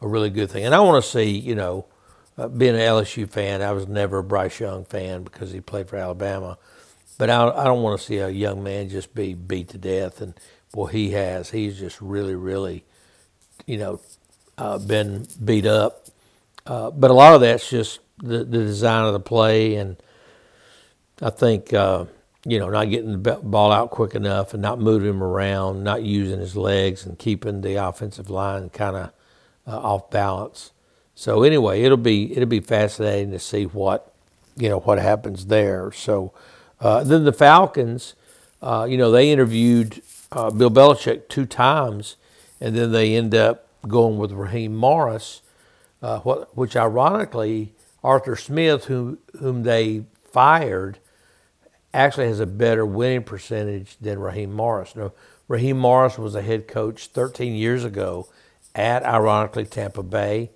a 0.00 0.08
really 0.08 0.30
good 0.30 0.50
thing. 0.50 0.64
And 0.64 0.74
I 0.74 0.80
want 0.80 1.04
to 1.04 1.10
see, 1.10 1.30
you 1.30 1.54
know, 1.54 1.86
uh, 2.38 2.48
being 2.48 2.74
an 2.74 2.80
LSU 2.80 3.28
fan, 3.28 3.60
I 3.60 3.72
was 3.72 3.86
never 3.86 4.18
a 4.18 4.24
Bryce 4.24 4.60
Young 4.60 4.84
fan 4.84 5.22
because 5.22 5.52
he 5.52 5.60
played 5.60 5.88
for 5.88 5.96
Alabama. 5.96 6.58
But 7.18 7.28
I, 7.28 7.48
I 7.48 7.64
don't 7.64 7.82
want 7.82 8.00
to 8.00 8.06
see 8.06 8.16
a 8.16 8.30
young 8.30 8.62
man 8.62 8.88
just 8.88 9.14
be 9.14 9.34
beat 9.34 9.68
to 9.68 9.78
death. 9.78 10.22
And 10.22 10.34
boy, 10.72 10.86
he 10.86 11.10
has. 11.10 11.50
He's 11.50 11.78
just 11.78 12.00
really, 12.00 12.34
really, 12.34 12.84
you 13.66 13.76
know, 13.76 14.00
uh, 14.56 14.78
been 14.78 15.26
beat 15.44 15.66
up. 15.66 16.06
Uh, 16.66 16.90
but 16.90 17.10
a 17.10 17.14
lot 17.14 17.34
of 17.34 17.42
that's 17.42 17.68
just 17.68 18.00
the, 18.18 18.38
the 18.38 18.58
design 18.58 19.04
of 19.04 19.12
the 19.12 19.20
play 19.20 19.74
and– 19.74 19.96
I 21.20 21.30
think 21.30 21.72
uh, 21.72 22.06
you 22.44 22.58
know 22.58 22.70
not 22.70 22.90
getting 22.90 23.22
the 23.22 23.34
ball 23.42 23.72
out 23.72 23.90
quick 23.90 24.14
enough 24.14 24.54
and 24.54 24.62
not 24.62 24.78
moving 24.80 25.10
him 25.10 25.22
around, 25.22 25.84
not 25.84 26.02
using 26.02 26.40
his 26.40 26.56
legs, 26.56 27.04
and 27.04 27.18
keeping 27.18 27.60
the 27.60 27.76
offensive 27.76 28.30
line 28.30 28.70
kind 28.70 28.96
of 28.96 29.12
uh, 29.66 29.78
off 29.78 30.10
balance. 30.10 30.72
So 31.14 31.42
anyway, 31.42 31.82
it'll 31.82 31.96
be 31.96 32.32
it'll 32.32 32.48
be 32.48 32.60
fascinating 32.60 33.30
to 33.32 33.38
see 33.38 33.64
what 33.64 34.12
you 34.56 34.68
know 34.68 34.80
what 34.80 34.98
happens 34.98 35.46
there. 35.46 35.92
So 35.92 36.32
uh, 36.80 37.04
then 37.04 37.24
the 37.24 37.32
Falcons, 37.32 38.14
uh, 38.62 38.86
you 38.88 38.96
know, 38.96 39.10
they 39.10 39.30
interviewed 39.30 40.02
uh, 40.32 40.50
Bill 40.50 40.70
Belichick 40.70 41.28
two 41.28 41.44
times, 41.44 42.16
and 42.60 42.74
then 42.74 42.92
they 42.92 43.14
end 43.14 43.34
up 43.34 43.66
going 43.86 44.18
with 44.18 44.32
Raheem 44.32 44.76
Morris, 44.76 45.42
uh, 46.02 46.20
what, 46.20 46.56
which 46.56 46.76
ironically 46.76 47.74
Arthur 48.02 48.36
Smith, 48.36 48.86
who, 48.86 49.18
whom 49.38 49.62
they 49.62 50.04
fired 50.24 50.98
actually 51.92 52.26
has 52.26 52.40
a 52.40 52.46
better 52.46 52.86
winning 52.86 53.24
percentage 53.24 53.96
than 54.00 54.18
Raheem 54.18 54.52
Morris. 54.52 54.94
Now, 54.94 55.12
Raheem 55.48 55.78
Morris 55.78 56.18
was 56.18 56.34
a 56.34 56.42
head 56.42 56.68
coach 56.68 57.08
13 57.08 57.54
years 57.54 57.84
ago 57.84 58.28
at, 58.74 59.04
ironically, 59.04 59.64
Tampa 59.64 60.02
Bay. 60.02 60.50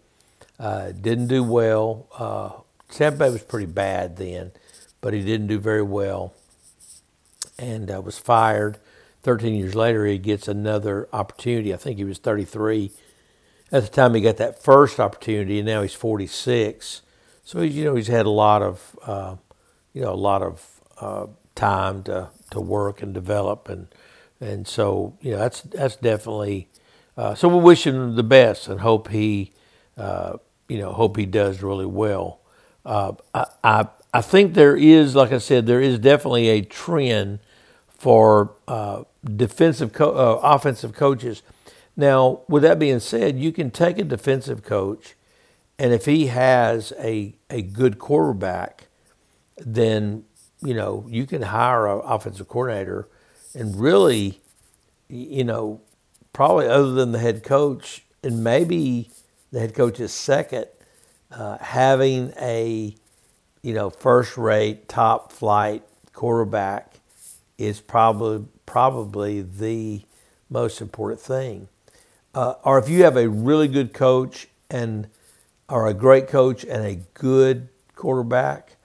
Uh, 0.59 0.93
didn't 0.93 1.27
do 1.27 1.43
well. 1.43 2.07
Uh, 2.17 2.63
Tampa 2.93 3.19
Bay 3.19 3.31
was 3.31 3.43
pretty 3.43 3.67
bad 3.67 4.17
then, 4.17 4.53
but 5.01 5.13
he 5.13 5.25
didn't 5.25 5.49
do 5.49 5.59
very 5.59 5.83
well 5.83 6.33
and 7.59 7.91
uh, 7.91 8.01
was 8.01 8.19
fired. 8.19 8.79
13 9.23 9.55
years 9.55 9.75
later, 9.75 10.07
he 10.07 10.19
gets 10.19 10.47
another 10.47 11.09
opportunity. 11.13 11.73
I 11.73 11.77
think 11.77 11.99
he 11.99 12.05
was 12.05 12.19
33 12.19 12.93
at 13.73 13.83
the 13.83 13.89
time 13.89 14.15
he 14.15 14.21
got 14.21 14.37
that 14.37 14.63
first 14.63 15.01
opportunity, 15.01 15.59
and 15.59 15.67
now 15.67 15.83
he's 15.83 15.95
46. 15.95 17.03
So 17.45 17.61
he's, 17.61 17.77
you 17.77 17.85
know, 17.85 17.97
he's 17.97 18.07
had 18.07 18.25
a 18.25 18.31
lot 18.31 18.63
of, 18.63 18.99
uh, 19.05 19.37
you 19.93 20.03
know, 20.03 20.13
a 20.13 20.15
lot 20.15 20.43
of 20.43 20.81
uh, 21.01 21.27
time 21.55 22.03
to, 22.05 22.31
to 22.51 22.61
work 22.61 23.03
and 23.03 23.15
develop 23.15 23.69
and 23.69 23.89
and 24.41 24.67
so 24.67 25.17
you 25.21 25.33
know 25.33 25.39
that's 25.39 25.63
that's 25.63 25.97
definitely 25.97 26.69
uh, 27.17 27.35
so 27.35 27.49
we 27.49 27.59
wish 27.61 27.87
him 27.87 28.17
the 28.17 28.23
best 28.23 28.69
and 28.69 28.81
hope 28.81 29.09
he 29.09 29.53
uh, 29.97 30.37
you 30.69 30.79
know 30.79 30.93
hope 30.93 31.17
he 31.17 31.27
does 31.27 31.63
really 31.63 31.87
well. 31.87 32.41
Uh, 32.85 33.13
I, 33.35 33.47
I, 33.63 33.89
I 34.13 34.21
think 34.21 34.55
there 34.55 34.77
is 34.77 35.15
like 35.15 35.33
I 35.33 35.39
said 35.39 35.67
there 35.67 35.81
is 35.81 35.99
definitely 35.99 36.49
a 36.49 36.63
trend 36.63 37.39
for 37.89 38.55
uh, 38.69 39.05
defensive 39.37 39.93
co- 39.93 40.13
offensive 40.43 40.93
coaches. 40.95 41.43
Now 41.97 42.41
with 42.49 42.63
that 42.65 42.79
being 42.79 43.01
said, 43.01 43.39
you 43.39 43.53
can 43.53 43.71
take 43.71 43.99
a 43.99 44.05
defensive 44.05 44.63
coach 44.63 45.15
and 45.79 45.93
if 45.93 46.07
he 46.07 46.27
has 46.29 46.93
a 46.99 47.35
a 47.51 47.63
good 47.63 47.99
quarterback, 47.99 48.89
then 49.59 50.25
you 50.65 50.75
know, 50.75 51.07
you 51.09 51.27
can 51.27 51.43
hire 51.43 51.87
an 51.87 52.01
offensive 52.05 52.49
coordinator 52.49 53.07
and 53.55 53.79
really, 53.79 54.41
you 55.09 55.45
know, 55.45 55.81
probably 56.33 56.67
other 56.67 56.93
than 56.93 57.13
the 57.13 57.19
head 57.19 57.45
coach, 57.45 58.03
and 58.23 58.43
maybe 58.43 59.11
the 59.53 59.61
head 59.61 59.75
coach's 59.75 60.13
second, 60.13 60.67
uh, 61.31 61.59
having 61.59 62.33
a 62.41 62.95
you 63.63 63.75
know 63.75 63.91
first 63.91 64.37
rate, 64.37 64.89
top 64.89 65.31
flight 65.33 65.83
quarterback 66.13 67.01
is 67.59 67.81
probably 67.81 68.47
probably 68.67 69.43
the 69.43 70.03
most 70.51 70.81
important 70.81 71.21
thing. 71.21 71.69
Uh, 72.35 72.55
or 72.65 72.79
if 72.79 72.89
you 72.89 73.05
have 73.05 73.17
a 73.17 73.29
really 73.29 73.69
good 73.69 73.93
coach 73.93 74.49
and 74.71 75.09
or 75.69 75.87
a 75.87 75.95
great 75.95 76.27
coach 76.27 76.65
and 76.65 76.85
a 76.85 76.97
good 77.15 77.69
quarterback, 77.95 78.77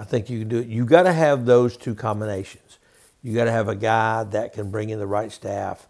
I 0.00 0.04
think 0.04 0.30
you 0.30 0.38
can 0.40 0.48
do 0.48 0.58
it. 0.60 0.66
You 0.66 0.86
got 0.86 1.02
to 1.02 1.12
have 1.12 1.44
those 1.44 1.76
two 1.76 1.94
combinations. 1.94 2.78
You 3.22 3.34
got 3.34 3.44
to 3.44 3.52
have 3.52 3.68
a 3.68 3.76
guy 3.76 4.24
that 4.24 4.54
can 4.54 4.70
bring 4.70 4.88
in 4.88 4.98
the 4.98 5.06
right 5.06 5.30
staff, 5.30 5.86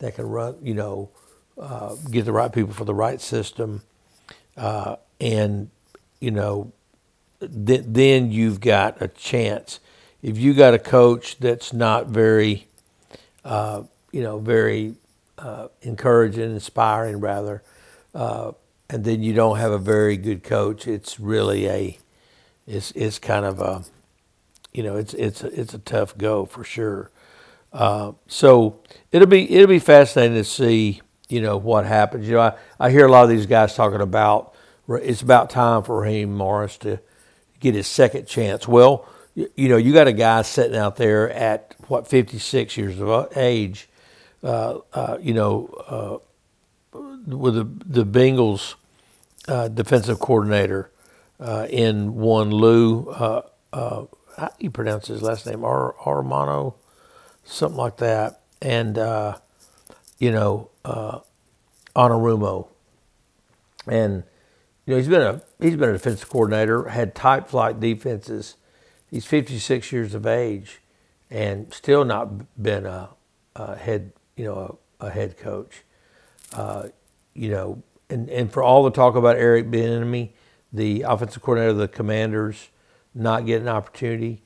that 0.00 0.16
can 0.16 0.28
run, 0.28 0.56
you 0.62 0.74
know, 0.74 1.10
uh, 1.58 1.94
get 2.10 2.26
the 2.26 2.32
right 2.32 2.52
people 2.52 2.74
for 2.74 2.84
the 2.84 2.94
right 2.94 3.22
system, 3.22 3.80
uh, 4.58 4.96
and 5.18 5.70
you 6.20 6.30
know, 6.30 6.72
th- 7.40 7.84
then 7.86 8.30
you've 8.30 8.60
got 8.60 9.00
a 9.00 9.08
chance. 9.08 9.80
If 10.22 10.36
you 10.38 10.52
got 10.54 10.74
a 10.74 10.78
coach 10.78 11.38
that's 11.38 11.72
not 11.72 12.08
very, 12.08 12.68
uh, 13.44 13.84
you 14.12 14.22
know, 14.22 14.38
very 14.40 14.96
uh, 15.38 15.68
encouraging, 15.82 16.50
inspiring, 16.52 17.20
rather, 17.20 17.62
uh, 18.14 18.52
and 18.90 19.04
then 19.04 19.22
you 19.22 19.32
don't 19.32 19.58
have 19.58 19.72
a 19.72 19.78
very 19.78 20.16
good 20.16 20.42
coach, 20.42 20.86
it's 20.86 21.18
really 21.18 21.68
a, 21.68 21.98
it's 22.66 22.90
it's 22.92 23.18
kind 23.18 23.44
of 23.44 23.60
a, 23.60 23.84
you 24.72 24.82
know, 24.82 24.96
it's 24.96 25.14
it's 25.14 25.42
it's 25.42 25.74
a 25.74 25.78
tough 25.78 26.16
go 26.16 26.44
for 26.46 26.64
sure. 26.64 27.10
Uh, 27.72 28.12
so 28.26 28.80
it'll 29.12 29.28
be 29.28 29.50
it'll 29.50 29.68
be 29.68 29.78
fascinating 29.78 30.36
to 30.36 30.44
see 30.44 31.00
you 31.28 31.40
know 31.40 31.56
what 31.56 31.84
happens. 31.86 32.26
You 32.28 32.34
know, 32.34 32.40
I, 32.40 32.54
I 32.78 32.90
hear 32.90 33.06
a 33.06 33.10
lot 33.10 33.24
of 33.24 33.30
these 33.30 33.46
guys 33.46 33.74
talking 33.74 34.00
about 34.00 34.54
it's 34.88 35.22
about 35.22 35.50
time 35.50 35.82
for 35.82 36.02
Raheem 36.02 36.34
Morris 36.34 36.76
to 36.78 37.00
get 37.60 37.74
his 37.74 37.86
second 37.86 38.26
chance. 38.26 38.68
Well, 38.68 39.08
you, 39.34 39.50
you 39.56 39.68
know, 39.68 39.76
you 39.76 39.92
got 39.92 40.06
a 40.06 40.12
guy 40.12 40.42
sitting 40.42 40.76
out 40.76 40.96
there 40.96 41.30
at 41.30 41.74
what 41.88 42.06
56 42.06 42.76
years 42.76 43.00
of 43.00 43.36
age, 43.36 43.88
uh, 44.42 44.78
uh, 44.92 45.18
you 45.20 45.34
know, 45.34 46.20
uh, 46.94 46.98
with 47.26 47.54
the 47.54 47.64
the 47.64 48.06
Bengals 48.06 48.74
uh, 49.48 49.68
defensive 49.68 50.18
coordinator 50.20 50.90
uh, 51.40 51.66
in 51.70 52.14
one 52.14 52.50
Lou. 52.50 53.08
Uh, 53.10 53.42
how 53.72 54.46
do 54.46 54.54
you 54.58 54.70
pronounce 54.70 55.08
his 55.08 55.22
last 55.22 55.46
name? 55.46 55.64
Ar- 55.64 55.94
Armano, 56.04 56.74
something 57.44 57.76
like 57.78 57.98
that. 57.98 58.40
And 58.62 58.96
you 60.18 60.30
know, 60.30 60.70
uh, 60.84 61.20
Anarumo. 61.96 62.68
And 63.86 64.24
you 64.86 64.92
know, 64.92 64.96
he's 64.96 65.08
been 65.08 65.22
a 65.22 65.42
he's 65.60 65.76
been 65.76 65.90
a 65.90 65.92
defensive 65.92 66.28
coordinator, 66.28 66.88
had 66.88 67.14
type 67.14 67.48
flight 67.48 67.80
defenses. 67.80 68.56
He's 69.10 69.26
56 69.26 69.92
years 69.92 70.14
of 70.14 70.26
age, 70.26 70.80
and 71.30 71.72
still 71.72 72.04
not 72.04 72.62
been 72.62 72.86
a, 72.86 73.10
a 73.54 73.76
head 73.76 74.12
you 74.36 74.44
know 74.44 74.78
a, 75.00 75.06
a 75.06 75.10
head 75.10 75.36
coach. 75.36 75.84
Uh, 76.52 76.88
you 77.34 77.50
know, 77.50 77.82
and 78.08 78.28
and 78.30 78.52
for 78.52 78.62
all 78.62 78.84
the 78.84 78.90
talk 78.90 79.14
about 79.14 79.36
Eric 79.36 79.70
Bieniemy, 79.70 80.30
the 80.74 81.02
offensive 81.02 81.42
coordinator 81.42 81.70
of 81.70 81.78
the 81.78 81.88
Commanders, 81.88 82.68
not 83.14 83.46
get 83.46 83.62
an 83.62 83.68
opportunity 83.68 84.42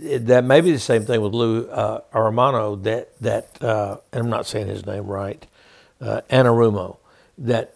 that 0.00 0.44
may 0.44 0.60
be 0.60 0.72
the 0.72 0.78
same 0.78 1.04
thing 1.04 1.20
with 1.20 1.34
Lou 1.34 1.66
uh, 1.68 2.00
Armano. 2.12 2.82
That 2.82 3.18
that 3.20 3.62
uh, 3.62 3.98
and 4.12 4.24
I'm 4.24 4.30
not 4.30 4.46
saying 4.46 4.68
his 4.68 4.86
name 4.86 5.06
right, 5.06 5.46
uh, 6.00 6.22
Anarumo. 6.30 6.96
That 7.36 7.74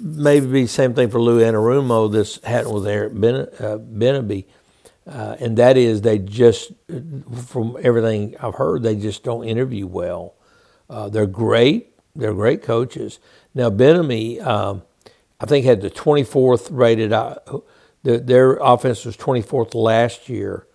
maybe 0.00 0.46
be 0.46 0.62
the 0.62 0.68
same 0.68 0.94
thing 0.94 1.10
for 1.10 1.20
Lou 1.20 1.40
Anarumo. 1.40 2.10
This 2.10 2.42
happened 2.42 2.74
with 2.74 2.86
Eric 2.86 3.12
ben, 3.20 3.34
uh, 3.34 3.78
Bieniemy, 3.78 4.44
uh, 5.06 5.36
and 5.38 5.56
that 5.58 5.76
is 5.76 6.02
they 6.02 6.18
just, 6.18 6.72
from 7.46 7.76
everything 7.82 8.34
I've 8.40 8.56
heard, 8.56 8.82
they 8.82 8.96
just 8.96 9.22
don't 9.22 9.44
interview 9.44 9.86
well. 9.86 10.34
Uh, 10.90 11.08
they're 11.08 11.26
great. 11.26 11.90
They're 12.16 12.34
great 12.34 12.62
coaches. 12.62 13.20
Now 13.54 13.70
Bieniemy, 13.70 14.44
um, 14.44 14.82
I 15.42 15.46
think, 15.46 15.66
had 15.66 15.80
the 15.80 15.90
24th 15.90 16.68
rated. 16.70 17.12
Uh, 17.12 17.34
the, 18.04 18.18
their 18.18 18.54
offense 18.54 19.04
was 19.04 19.16
24th 19.16 19.74
last 19.74 20.28
year 20.28 20.68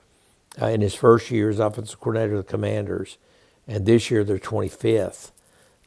uh, 0.61 0.67
in 0.67 0.81
his 0.81 0.93
first 0.93 1.31
year 1.31 1.49
as 1.49 1.59
offensive 1.59 1.99
coordinator 2.01 2.35
of 2.35 2.45
the 2.45 2.51
Commanders, 2.51 3.17
and 3.65 3.85
this 3.85 4.11
year 4.11 4.25
they're 4.25 4.37
25th. 4.37 5.31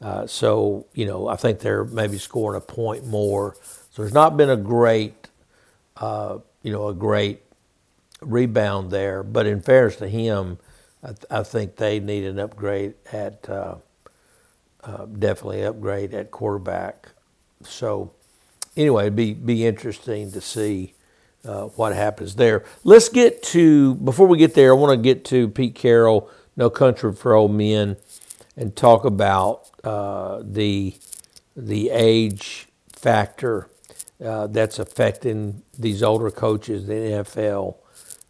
Uh, 0.01 0.25
so 0.25 0.87
you 0.95 1.05
know, 1.05 1.27
I 1.27 1.35
think 1.35 1.59
they're 1.59 1.85
maybe 1.85 2.17
scoring 2.17 2.57
a 2.57 2.65
point 2.65 3.05
more. 3.05 3.55
So 3.91 4.01
there's 4.01 4.15
not 4.15 4.35
been 4.35 4.49
a 4.49 4.57
great, 4.57 5.29
uh, 5.97 6.39
you 6.63 6.71
know, 6.71 6.87
a 6.87 6.93
great 6.95 7.43
rebound 8.21 8.89
there. 8.89 9.21
But 9.21 9.45
in 9.45 9.61
fairness 9.61 9.97
to 9.97 10.07
him, 10.07 10.57
I, 11.03 11.07
th- 11.07 11.25
I 11.29 11.43
think 11.43 11.75
they 11.75 11.99
need 11.99 12.23
an 12.23 12.39
upgrade 12.39 12.95
at 13.11 13.47
uh, 13.47 13.75
uh, 14.83 15.05
definitely 15.05 15.63
upgrade 15.63 16.15
at 16.15 16.31
quarterback. 16.31 17.09
So 17.63 18.13
anyway, 18.75 19.03
it'd 19.03 19.15
be 19.15 19.33
be 19.33 19.65
interesting 19.65 20.31
to 20.31 20.41
see 20.41 20.93
uh, 21.45 21.63
what 21.65 21.93
happens 21.93 22.35
there. 22.35 22.63
Let's 22.83 23.09
get 23.09 23.43
to, 23.43 23.95
before 23.95 24.27
we 24.27 24.37
get 24.37 24.53
there, 24.53 24.71
I 24.71 24.73
want 24.73 24.91
to 24.91 25.01
get 25.01 25.25
to 25.25 25.49
Pete 25.49 25.75
Carroll, 25.75 26.29
No 26.55 26.69
Country 26.69 27.13
for 27.13 27.33
Old 27.33 27.51
Men, 27.51 27.97
and 28.55 28.75
talk 28.75 29.05
about 29.05 29.69
uh, 29.83 30.41
the, 30.43 30.95
the 31.55 31.89
age 31.89 32.67
factor 32.93 33.67
uh, 34.23 34.47
that's 34.47 34.77
affecting 34.77 35.63
these 35.77 36.03
older 36.03 36.29
coaches 36.29 36.87
in 36.87 37.03
the 37.03 37.23
NFL. 37.23 37.77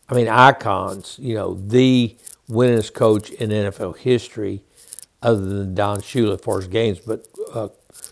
I 0.08 0.14
mean, 0.14 0.28
icons, 0.28 1.18
you 1.20 1.36
know, 1.36 1.56
the 1.56 2.16
winningest 2.50 2.94
coach 2.94 3.30
in 3.32 3.50
NFL 3.50 3.98
history, 3.98 4.64
other 5.22 5.46
than 5.46 5.76
Don 5.76 5.98
Shula 5.98 6.36
as 6.36 6.42
far 6.42 6.60
as 6.60 6.68
games, 6.68 7.00
but 7.00 7.28
uh, 7.54 7.68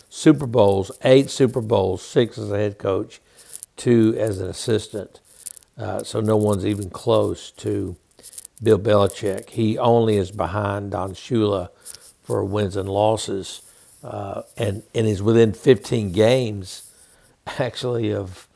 Super 0.10 0.48
Bowls, 0.48 0.92
eight 1.04 1.30
Super 1.30 1.62
Bowls, 1.62 2.02
six 2.02 2.38
as 2.38 2.52
a 2.52 2.58
head 2.58 2.78
coach 2.78 3.22
two 3.80 4.14
as 4.20 4.40
an 4.40 4.48
assistant. 4.48 5.22
Uh, 5.78 6.04
so 6.04 6.20
no 6.20 6.36
one's 6.36 6.66
even 6.66 6.90
close 6.90 7.50
to 7.52 7.96
Bill 8.62 8.78
Belichick. 8.78 9.52
He 9.52 9.78
only 9.78 10.18
is 10.18 10.30
behind 10.30 10.92
Don 10.92 11.14
Shula 11.14 11.70
for 12.22 12.44
wins 12.44 12.76
and 12.76 12.90
losses, 12.90 13.62
uh, 14.04 14.44
and 14.58 14.84
and 14.94 15.08
is 15.08 15.24
within 15.24 15.54
15 15.54 16.12
games, 16.12 16.92
actually 17.58 18.14
of 18.14 18.48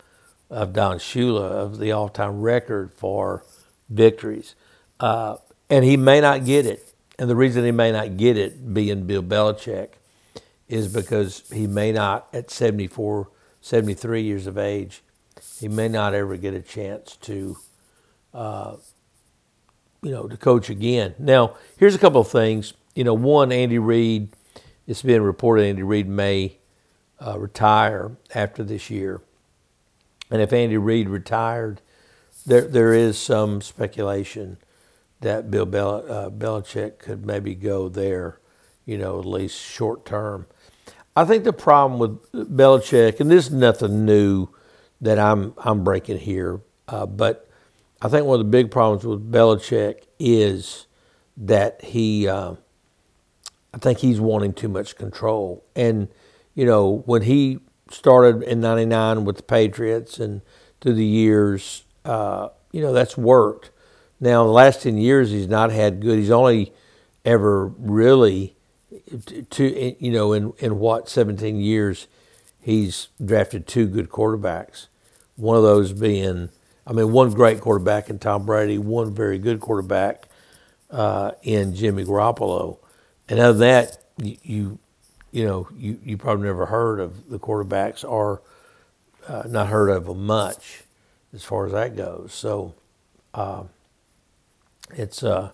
of 0.50 0.74
Don 0.74 0.98
Shula 0.98 1.50
of 1.50 1.78
the 1.78 1.90
all-time 1.90 2.42
record 2.42 2.92
for 2.92 3.42
victories. 3.88 4.54
Uh, 5.00 5.38
and 5.70 5.84
he 5.84 5.96
may 5.96 6.20
not 6.20 6.44
get 6.44 6.66
it. 6.66 6.92
And 7.18 7.30
the 7.30 7.34
reason 7.34 7.64
he 7.64 7.70
may 7.70 7.90
not 7.90 8.16
get 8.16 8.36
it, 8.36 8.74
being 8.74 9.06
Bill 9.06 9.22
Belichick, 9.22 9.90
is 10.68 10.92
because 10.92 11.44
he 11.52 11.66
may 11.66 11.92
not, 11.92 12.28
at 12.32 12.50
74, 12.50 13.28
73 13.60 14.22
years 14.22 14.46
of 14.46 14.58
age, 14.58 15.02
he 15.58 15.68
may 15.68 15.88
not 15.88 16.14
ever 16.14 16.36
get 16.36 16.54
a 16.54 16.60
chance 16.60 17.16
to, 17.16 17.56
uh, 18.32 18.76
you 20.02 20.10
know, 20.10 20.26
to 20.28 20.36
coach 20.36 20.70
again. 20.70 21.14
Now, 21.18 21.56
here's 21.76 21.94
a 21.94 21.98
couple 21.98 22.20
of 22.20 22.28
things. 22.28 22.74
You 22.94 23.04
know, 23.04 23.14
one, 23.14 23.52
Andy 23.52 23.78
Reid. 23.78 24.28
It's 24.86 25.02
been 25.02 25.22
reported 25.22 25.64
Andy 25.64 25.82
Reid 25.82 26.08
may 26.08 26.58
uh, 27.24 27.38
retire 27.38 28.16
after 28.34 28.62
this 28.62 28.90
year, 28.90 29.22
and 30.30 30.42
if 30.42 30.52
Andy 30.52 30.76
Reid 30.76 31.08
retired, 31.08 31.80
there 32.44 32.68
there 32.68 32.92
is 32.92 33.18
some 33.18 33.62
speculation 33.62 34.58
that 35.20 35.50
Bill 35.50 35.64
Bel- 35.64 36.04
uh, 36.10 36.30
Belichick 36.30 36.98
could 36.98 37.24
maybe 37.24 37.54
go 37.54 37.88
there. 37.88 38.38
You 38.86 38.98
know, 38.98 39.18
at 39.18 39.24
least 39.24 39.60
short 39.60 40.04
term. 40.04 40.46
I 41.16 41.24
think 41.24 41.44
the 41.44 41.52
problem 41.52 41.98
with 41.98 42.32
Belichick, 42.32 43.20
and 43.20 43.30
this 43.30 43.46
is 43.46 43.52
nothing 43.52 44.04
new 44.04 44.48
that 45.00 45.18
I'm 45.18 45.54
I'm 45.58 45.84
breaking 45.84 46.18
here. 46.18 46.60
Uh, 46.88 47.06
but 47.06 47.48
I 48.02 48.08
think 48.08 48.26
one 48.26 48.40
of 48.40 48.46
the 48.46 48.50
big 48.50 48.70
problems 48.70 49.04
with 49.04 49.30
Belichick 49.30 50.02
is 50.18 50.86
that 51.36 51.82
he, 51.82 52.28
uh, 52.28 52.54
I 53.72 53.78
think 53.78 53.98
he's 53.98 54.20
wanting 54.20 54.52
too 54.52 54.68
much 54.68 54.96
control. 54.96 55.64
And 55.74 56.08
you 56.54 56.66
know, 56.66 57.02
when 57.06 57.22
he 57.22 57.60
started 57.90 58.42
in 58.42 58.60
'99 58.60 59.24
with 59.24 59.36
the 59.36 59.42
Patriots 59.42 60.18
and 60.18 60.42
through 60.80 60.94
the 60.94 61.04
years, 61.04 61.84
uh, 62.04 62.48
you 62.72 62.82
know, 62.82 62.92
that's 62.92 63.16
worked. 63.16 63.70
Now 64.20 64.44
the 64.44 64.50
last 64.50 64.82
ten 64.82 64.98
years, 64.98 65.30
he's 65.30 65.48
not 65.48 65.70
had 65.70 66.00
good. 66.00 66.18
He's 66.18 66.30
only 66.30 66.72
ever 67.24 67.66
really, 67.66 68.53
to 69.50 69.96
you 70.04 70.10
know, 70.10 70.32
in 70.32 70.52
in 70.58 70.78
what 70.78 71.08
17 71.08 71.60
years, 71.60 72.06
he's 72.60 73.08
drafted 73.24 73.66
two 73.66 73.86
good 73.86 74.08
quarterbacks. 74.08 74.86
One 75.36 75.56
of 75.56 75.62
those 75.62 75.92
being, 75.92 76.50
I 76.86 76.92
mean, 76.92 77.12
one 77.12 77.30
great 77.32 77.60
quarterback 77.60 78.08
in 78.08 78.18
Tom 78.18 78.46
Brady, 78.46 78.78
one 78.78 79.12
very 79.12 79.38
good 79.38 79.60
quarterback 79.60 80.28
uh, 80.90 81.32
in 81.42 81.74
Jimmy 81.74 82.04
Garoppolo. 82.04 82.78
And 83.28 83.38
than 83.38 83.58
that, 83.58 83.98
you, 84.18 84.78
you, 85.32 85.44
know, 85.46 85.68
you, 85.76 85.98
you 86.04 86.16
probably 86.16 86.46
never 86.46 86.66
heard 86.66 87.00
of 87.00 87.28
the 87.28 87.38
quarterbacks 87.38 88.08
or 88.08 88.42
uh, 89.26 89.42
not 89.48 89.68
heard 89.68 89.88
of 89.90 90.06
them 90.06 90.26
much 90.26 90.84
as 91.32 91.42
far 91.42 91.66
as 91.66 91.72
that 91.72 91.96
goes. 91.96 92.32
So 92.32 92.74
uh, 93.32 93.64
it's, 94.92 95.22
uh, 95.22 95.50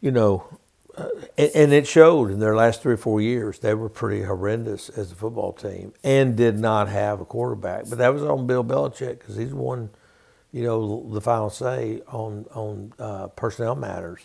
you 0.00 0.10
know, 0.10 0.58
and, 0.96 1.50
and, 1.54 1.72
it 1.72 1.86
showed 1.86 2.30
in 2.30 2.40
their 2.40 2.54
last 2.54 2.82
three 2.82 2.94
or 2.94 2.98
four 2.98 3.20
years. 3.20 3.58
They 3.58 3.74
were 3.74 3.88
pretty 3.88 4.24
horrendous 4.24 4.88
as 4.90 5.12
a 5.12 5.14
football 5.14 5.52
team 5.52 5.94
and 6.04 6.36
did 6.36 6.58
not 6.58 6.88
have 6.88 7.20
a 7.20 7.24
quarterback. 7.24 7.88
But 7.88 7.98
that 7.98 8.12
was 8.12 8.22
on 8.22 8.46
Bill 8.46 8.64
Belichick 8.64 9.20
because 9.20 9.36
he's 9.36 9.54
won, 9.54 9.90
you 10.52 10.64
know, 10.64 11.08
the 11.10 11.20
final 11.20 11.50
say 11.50 12.02
on 12.08 12.46
on 12.54 12.92
uh, 12.98 13.28
personnel 13.28 13.74
matters. 13.74 14.20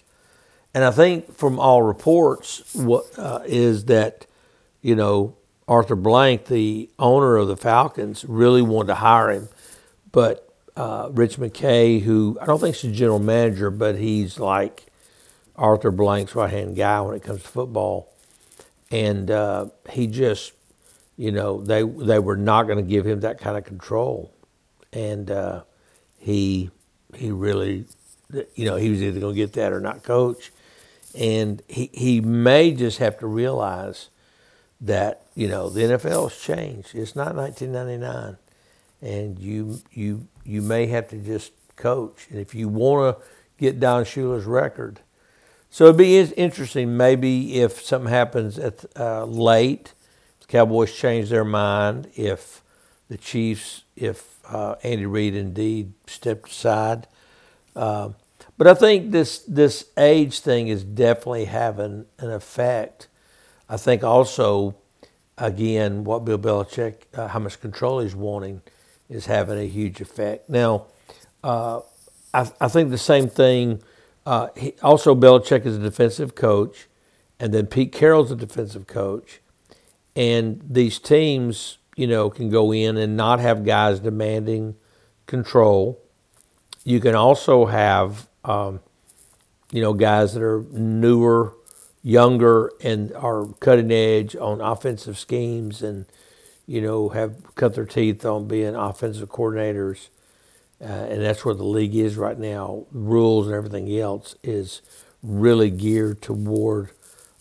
And 0.73 0.83
I 0.83 0.91
think 0.91 1.33
from 1.33 1.59
all 1.59 1.81
reports, 1.81 2.75
what 2.75 3.05
uh, 3.17 3.39
is 3.45 3.85
that, 3.85 4.27
you 4.81 4.95
know, 4.95 5.37
Arthur 5.67 5.95
Blank, 5.95 6.45
the 6.45 6.89
owner 6.99 7.37
of 7.37 7.47
the 7.47 7.57
Falcons, 7.57 8.25
really 8.25 8.61
wanted 8.61 8.87
to 8.87 8.95
hire 8.95 9.31
him, 9.31 9.49
but 10.11 10.53
uh, 10.75 11.09
Rich 11.11 11.37
McKay, 11.37 12.01
who 12.01 12.37
I 12.41 12.45
don't 12.45 12.59
think 12.59 12.75
he's 12.75 12.91
a 12.91 12.93
general 12.93 13.19
manager, 13.19 13.71
but 13.71 13.97
he's 13.97 14.39
like 14.39 14.86
Arthur 15.57 15.91
Blank's 15.91 16.35
right 16.35 16.49
hand 16.49 16.75
guy 16.75 17.01
when 17.01 17.15
it 17.15 17.23
comes 17.23 17.41
to 17.43 17.47
football, 17.47 18.13
and 18.91 19.29
uh, 19.31 19.67
he 19.89 20.07
just, 20.07 20.53
you 21.17 21.31
know, 21.31 21.61
they 21.61 21.83
they 21.83 22.19
were 22.19 22.37
not 22.37 22.63
going 22.63 22.77
to 22.77 22.89
give 22.89 23.05
him 23.05 23.21
that 23.21 23.39
kind 23.39 23.57
of 23.57 23.63
control, 23.63 24.33
and 24.93 25.31
uh, 25.31 25.63
he 26.17 26.69
he 27.15 27.31
really, 27.31 27.85
you 28.55 28.65
know, 28.65 28.75
he 28.75 28.89
was 28.89 29.01
either 29.01 29.19
going 29.19 29.33
to 29.33 29.41
get 29.41 29.53
that 29.53 29.73
or 29.73 29.79
not 29.79 30.03
coach, 30.03 30.51
and 31.17 31.61
he, 31.67 31.89
he 31.93 32.21
may 32.21 32.71
just 32.71 32.99
have 32.99 33.17
to 33.19 33.27
realize 33.27 34.09
that, 34.79 35.23
you 35.33 35.47
know, 35.47 35.69
the 35.69 35.81
NFL 35.81 36.29
has 36.29 36.39
changed. 36.39 36.93
It's 36.93 37.15
not 37.15 37.35
1999. 37.35 38.37
And 39.01 39.39
you, 39.39 39.79
you, 39.91 40.27
you 40.43 40.61
may 40.61 40.87
have 40.87 41.09
to 41.09 41.17
just 41.17 41.51
coach. 41.75 42.27
And 42.29 42.39
if 42.39 42.53
you 42.53 42.67
want 42.67 43.17
to 43.17 43.23
get 43.57 43.79
Don 43.79 44.03
Shula's 44.03 44.45
record, 44.45 44.99
so 45.69 45.85
it'd 45.85 45.97
be 45.97 46.19
interesting 46.19 46.97
maybe 46.97 47.59
if 47.59 47.81
something 47.81 48.09
happens 48.09 48.57
at 48.57 48.85
uh, 48.99 49.25
late, 49.25 49.93
the 50.39 50.47
Cowboys 50.47 50.93
change 50.93 51.29
their 51.29 51.45
mind, 51.45 52.09
if 52.15 52.61
the 53.09 53.17
Chiefs, 53.17 53.83
if 53.95 54.39
uh, 54.47 54.75
Andy 54.83 55.05
Reid 55.05 55.35
indeed 55.35 55.93
stepped 56.07 56.49
aside. 56.49 57.07
Uh, 57.75 58.09
but 58.57 58.67
I 58.67 58.73
think 58.73 59.11
this 59.11 59.39
this 59.39 59.85
age 59.97 60.39
thing 60.39 60.67
is 60.67 60.83
definitely 60.83 61.45
having 61.45 62.05
an 62.17 62.31
effect. 62.31 63.07
I 63.69 63.77
think 63.77 64.03
also, 64.03 64.75
again, 65.37 66.03
what 66.03 66.25
Bill 66.25 66.39
Belichick, 66.39 67.03
uh, 67.13 67.27
how 67.27 67.39
much 67.39 67.59
control 67.61 67.99
he's 67.99 68.15
wanting, 68.15 68.61
is 69.09 69.27
having 69.27 69.59
a 69.59 69.67
huge 69.67 70.01
effect. 70.01 70.49
Now, 70.49 70.87
uh, 71.43 71.81
I, 72.33 72.49
I, 72.59 72.67
think 72.67 72.89
the 72.89 72.97
same 72.97 73.27
thing. 73.29 73.83
Uh, 74.27 74.49
he, 74.57 74.73
also, 74.83 75.15
Belichick 75.15 75.65
is 75.65 75.77
a 75.77 75.79
defensive 75.79 76.35
coach, 76.35 76.87
and 77.39 77.53
then 77.53 77.65
Pete 77.65 77.93
Carroll's 77.93 78.29
a 78.31 78.35
defensive 78.35 78.85
coach, 78.85 79.39
and 80.17 80.61
these 80.67 80.99
teams, 80.99 81.77
you 81.95 82.07
know, 82.07 82.29
can 82.29 82.49
go 82.49 82.73
in 82.73 82.97
and 82.97 83.15
not 83.15 83.39
have 83.39 83.63
guys 83.63 84.01
demanding 84.01 84.75
control. 85.27 86.01
You 86.83 86.99
can 86.99 87.15
also 87.15 87.67
have 87.67 88.27
um, 88.43 88.81
you 89.71 89.81
know, 89.81 89.93
guys 89.93 90.33
that 90.33 90.43
are 90.43 90.63
newer, 90.71 91.53
younger, 92.01 92.71
and 92.81 93.13
are 93.13 93.45
cutting 93.59 93.91
edge 93.91 94.35
on 94.35 94.61
offensive 94.61 95.17
schemes 95.17 95.83
and, 95.83 96.05
you 96.65 96.81
know, 96.81 97.09
have 97.09 97.55
cut 97.55 97.75
their 97.75 97.85
teeth 97.85 98.25
on 98.25 98.47
being 98.47 98.75
offensive 98.75 99.29
coordinators. 99.29 100.07
Uh, 100.81 100.85
and 100.85 101.21
that's 101.23 101.43
where 101.43 101.55
the 101.55 101.63
league 101.63 101.95
is 101.95 102.17
right 102.17 102.37
now. 102.37 102.85
Rules 102.91 103.47
and 103.47 103.55
everything 103.55 103.97
else 103.99 104.35
is 104.43 104.81
really 105.23 105.71
geared 105.71 106.21
toward 106.21 106.91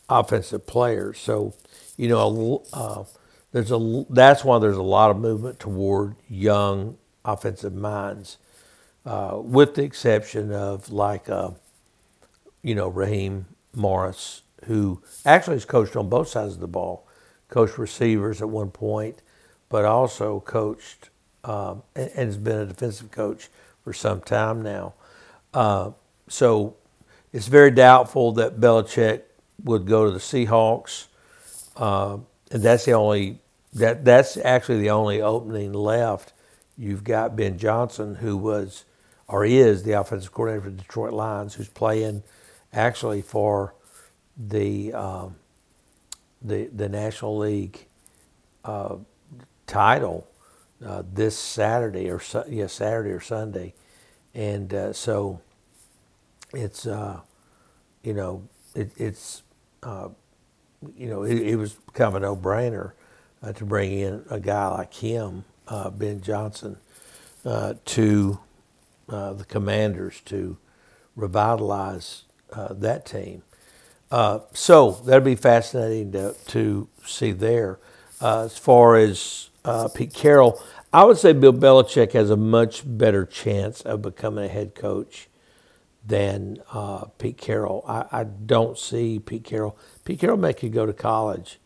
offensive 0.09 0.67
players. 0.67 1.19
So, 1.19 1.55
you 1.97 2.09
know, 2.09 2.65
uh, 2.73 3.05
there's 3.53 3.71
a 3.73 4.05
that's 4.11 4.45
why 4.45 4.59
there's 4.59 4.77
a 4.77 4.83
lot 4.83 5.11
of 5.11 5.19
movement 5.19 5.61
toward 5.61 6.17
young 6.29 6.97
offensive 7.25 7.75
minds 7.75 8.39
uh, 9.07 9.39
with 9.43 9.75
the 9.75 9.83
exception 9.85 10.53
of 10.53 10.91
like, 10.91 11.29
uh, 11.29 11.51
you 12.63 12.75
know, 12.75 12.89
Raheem 12.89 13.47
Morris, 13.75 14.43
who 14.65 15.03
actually 15.25 15.57
has 15.57 15.65
coached 15.65 15.97
on 15.97 16.09
both 16.09 16.29
sides 16.29 16.55
of 16.55 16.61
the 16.61 16.69
ball, 16.69 17.07
coached 17.49 17.79
receivers 17.79 18.43
at 18.43 18.49
one 18.49 18.71
point, 18.71 19.23
but 19.69 19.85
also 19.85 20.41
coached 20.41 21.11
um, 21.47 21.83
and, 21.95 22.11
and, 22.11 22.27
has 22.27 22.37
been 22.37 22.59
a 22.59 22.67
defensive 22.67 23.11
coach 23.11 23.49
for 23.85 23.93
some 23.93 24.21
time 24.21 24.63
now. 24.63 24.95
Uh, 25.55 25.93
so 26.29 26.77
it's 27.33 27.47
very 27.47 27.71
doubtful 27.71 28.33
that 28.33 28.61
Belichick 28.61 29.23
would 29.65 29.87
go 29.87 30.05
to 30.05 30.11
the 30.11 30.19
Seahawks, 30.19 31.07
uh, 31.77 32.19
and 32.51 32.63
that's 32.63 32.85
the 32.85 32.93
only 32.93 33.39
that 33.73 34.05
that's 34.05 34.37
actually 34.37 34.81
the 34.81 34.91
only 34.91 35.23
opening 35.23 35.73
left. 35.73 36.33
You've 36.77 37.05
got 37.05 37.37
Ben 37.37 37.59
Johnson, 37.59 38.17
who 38.17 38.37
was 38.37 38.85
or 39.29 39.45
is 39.45 39.83
the 39.85 39.93
offensive 39.93 40.33
coordinator 40.33 40.65
for 40.65 40.71
the 40.71 40.77
Detroit 40.77 41.13
Lions, 41.13 41.55
who's 41.55 41.69
playing 41.69 42.23
actually 42.73 43.23
for 43.23 43.75
the 44.37 44.93
um, 44.93 45.37
the 46.43 46.67
the 46.67 46.89
National 46.89 47.39
League 47.39 47.87
uh, 48.65 48.97
title 49.67 50.27
uh, 50.85 51.03
this 51.11 51.39
Saturday 51.39 52.11
or 52.11 52.21
yeah 52.49 52.67
Saturday 52.67 53.11
or 53.11 53.21
Sunday, 53.21 53.75
and 54.35 54.73
uh, 54.75 54.93
so 54.93 55.41
it's 56.53 56.87
uh, 56.87 57.21
you 58.03 58.13
know 58.13 58.47
it, 58.75 58.91
it's 58.97 59.43
uh, 59.83 60.09
you 60.95 61.09
know 61.09 61.23
it, 61.23 61.39
it, 61.39 61.57
was 61.57 61.77
kind 61.95 62.09
of 62.09 62.15
a 62.17 62.21
no 62.21 62.37
brainer 62.37 62.93
uh, 63.43 63.53
to 63.55 63.65
bring 63.65 63.93
in 63.93 64.25
a 64.29 64.39
guy 64.39 64.69
like 64.69 64.93
him, 64.93 65.45
Ben 65.93 66.21
Johnson, 66.21 66.77
to 67.45 68.39
the 69.09 69.47
Commanders 69.49 70.21
to 70.27 70.59
revitalize 71.15 72.25
that 72.71 73.07
team. 73.07 73.43
So 74.11 75.01
that'd 75.07 75.25
be 75.25 75.37
fascinating 75.37 76.13
to, 76.13 76.35
to 76.49 76.89
see 77.05 77.33
there. 77.33 77.79
As 78.21 78.59
far 78.59 78.97
as 78.97 79.51
uh, 79.67 79.89
Pete 79.89 80.15
Carroll, 80.15 80.63
I 80.93 81.05
would 81.05 81.19
say 81.19 81.33
Bill 81.33 81.53
Belichick 81.53 82.13
has 82.13 82.31
a 82.31 82.37
much 82.37 82.83
better 82.85 83.25
chance 83.27 83.81
of 83.83 84.03
becoming 84.03 84.45
a 84.45 84.49
head 84.49 84.75
coach 84.75 85.29
than 86.05 86.59
Pete 87.19 87.37
Carroll. 87.37 87.85
I, 87.87 88.05
I, 88.13 88.25
don't 88.25 88.79
see 88.79 89.19
Pete 89.19 89.43
Carroll. 89.43 89.77
Pete 90.05 90.21
Carroll 90.21 90.37
may 90.37 90.53
could 90.53 90.73
go 90.73 90.87
to 90.87 90.93
college. 90.93 91.59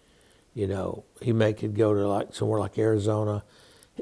You 0.55 0.67
know, 0.67 1.05
he 1.21 1.33
may 1.33 1.53
could 1.53 1.77
go 1.77 1.93
to 1.93 2.09
like 2.09 2.35
somewhere 2.35 2.59
like 2.59 2.79
Arizona. 2.79 3.45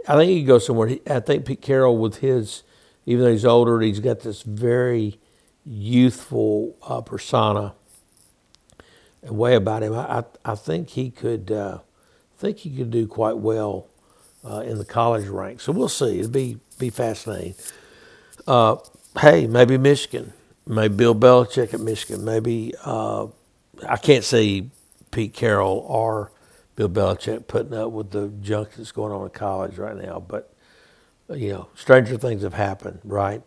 I 0.06 0.14
think 0.14 0.30
he 0.30 0.40
could 0.40 0.46
go 0.46 0.58
somewhere. 0.58 0.96
I 1.10 1.18
think 1.20 1.44
Pete 1.44 1.60
Carroll 1.60 1.98
with 1.98 2.18
his 2.18 2.62
even 3.08 3.24
though 3.24 3.30
he's 3.30 3.46
older, 3.46 3.80
he's 3.80 4.00
got 4.00 4.20
this 4.20 4.42
very 4.42 5.18
youthful 5.64 6.76
uh, 6.82 7.00
persona 7.00 7.74
and 9.22 9.38
way 9.38 9.54
about 9.54 9.82
him. 9.82 9.94
I, 9.94 10.18
I, 10.18 10.24
I 10.44 10.54
think 10.54 10.90
he 10.90 11.10
could, 11.10 11.50
uh, 11.50 11.78
think 12.38 12.58
he 12.58 12.70
could 12.70 12.90
do 12.90 13.06
quite 13.06 13.38
well 13.38 13.86
uh, 14.44 14.60
in 14.60 14.78
the 14.78 14.84
college 14.84 15.26
ranks. 15.26 15.64
So 15.64 15.72
we'll 15.72 15.88
see. 15.88 16.20
It'll 16.20 16.30
be 16.30 16.58
be 16.78 16.90
fascinating. 16.90 17.54
Uh, 18.46 18.76
hey, 19.20 19.46
maybe 19.46 19.76
Michigan, 19.76 20.32
maybe 20.66 20.94
Bill 20.94 21.14
Belichick 21.14 21.74
at 21.74 21.80
Michigan. 21.80 22.24
Maybe 22.24 22.72
uh, 22.84 23.26
I 23.86 23.96
can't 23.96 24.24
see 24.24 24.70
Pete 25.10 25.34
Carroll 25.34 25.84
or 25.88 26.30
Bill 26.76 26.88
Belichick 26.88 27.48
putting 27.48 27.74
up 27.74 27.90
with 27.90 28.10
the 28.12 28.28
junk 28.40 28.74
that's 28.76 28.92
going 28.92 29.12
on 29.12 29.24
in 29.24 29.30
college 29.30 29.76
right 29.78 29.96
now, 29.96 30.20
but 30.26 30.54
you 31.30 31.50
know, 31.50 31.68
stranger 31.74 32.16
things 32.16 32.42
have 32.42 32.54
happened, 32.54 33.00
right? 33.04 33.42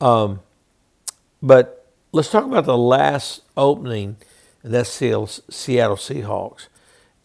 Um, 0.00 0.40
but 1.42 1.86
let's 2.12 2.30
talk 2.30 2.44
about 2.44 2.64
the 2.66 2.76
last 2.76 3.42
opening, 3.56 4.16
and 4.62 4.74
that's 4.74 4.90
Seattle, 4.90 5.26
Seattle 5.26 5.96
Seahawks. 5.96 6.66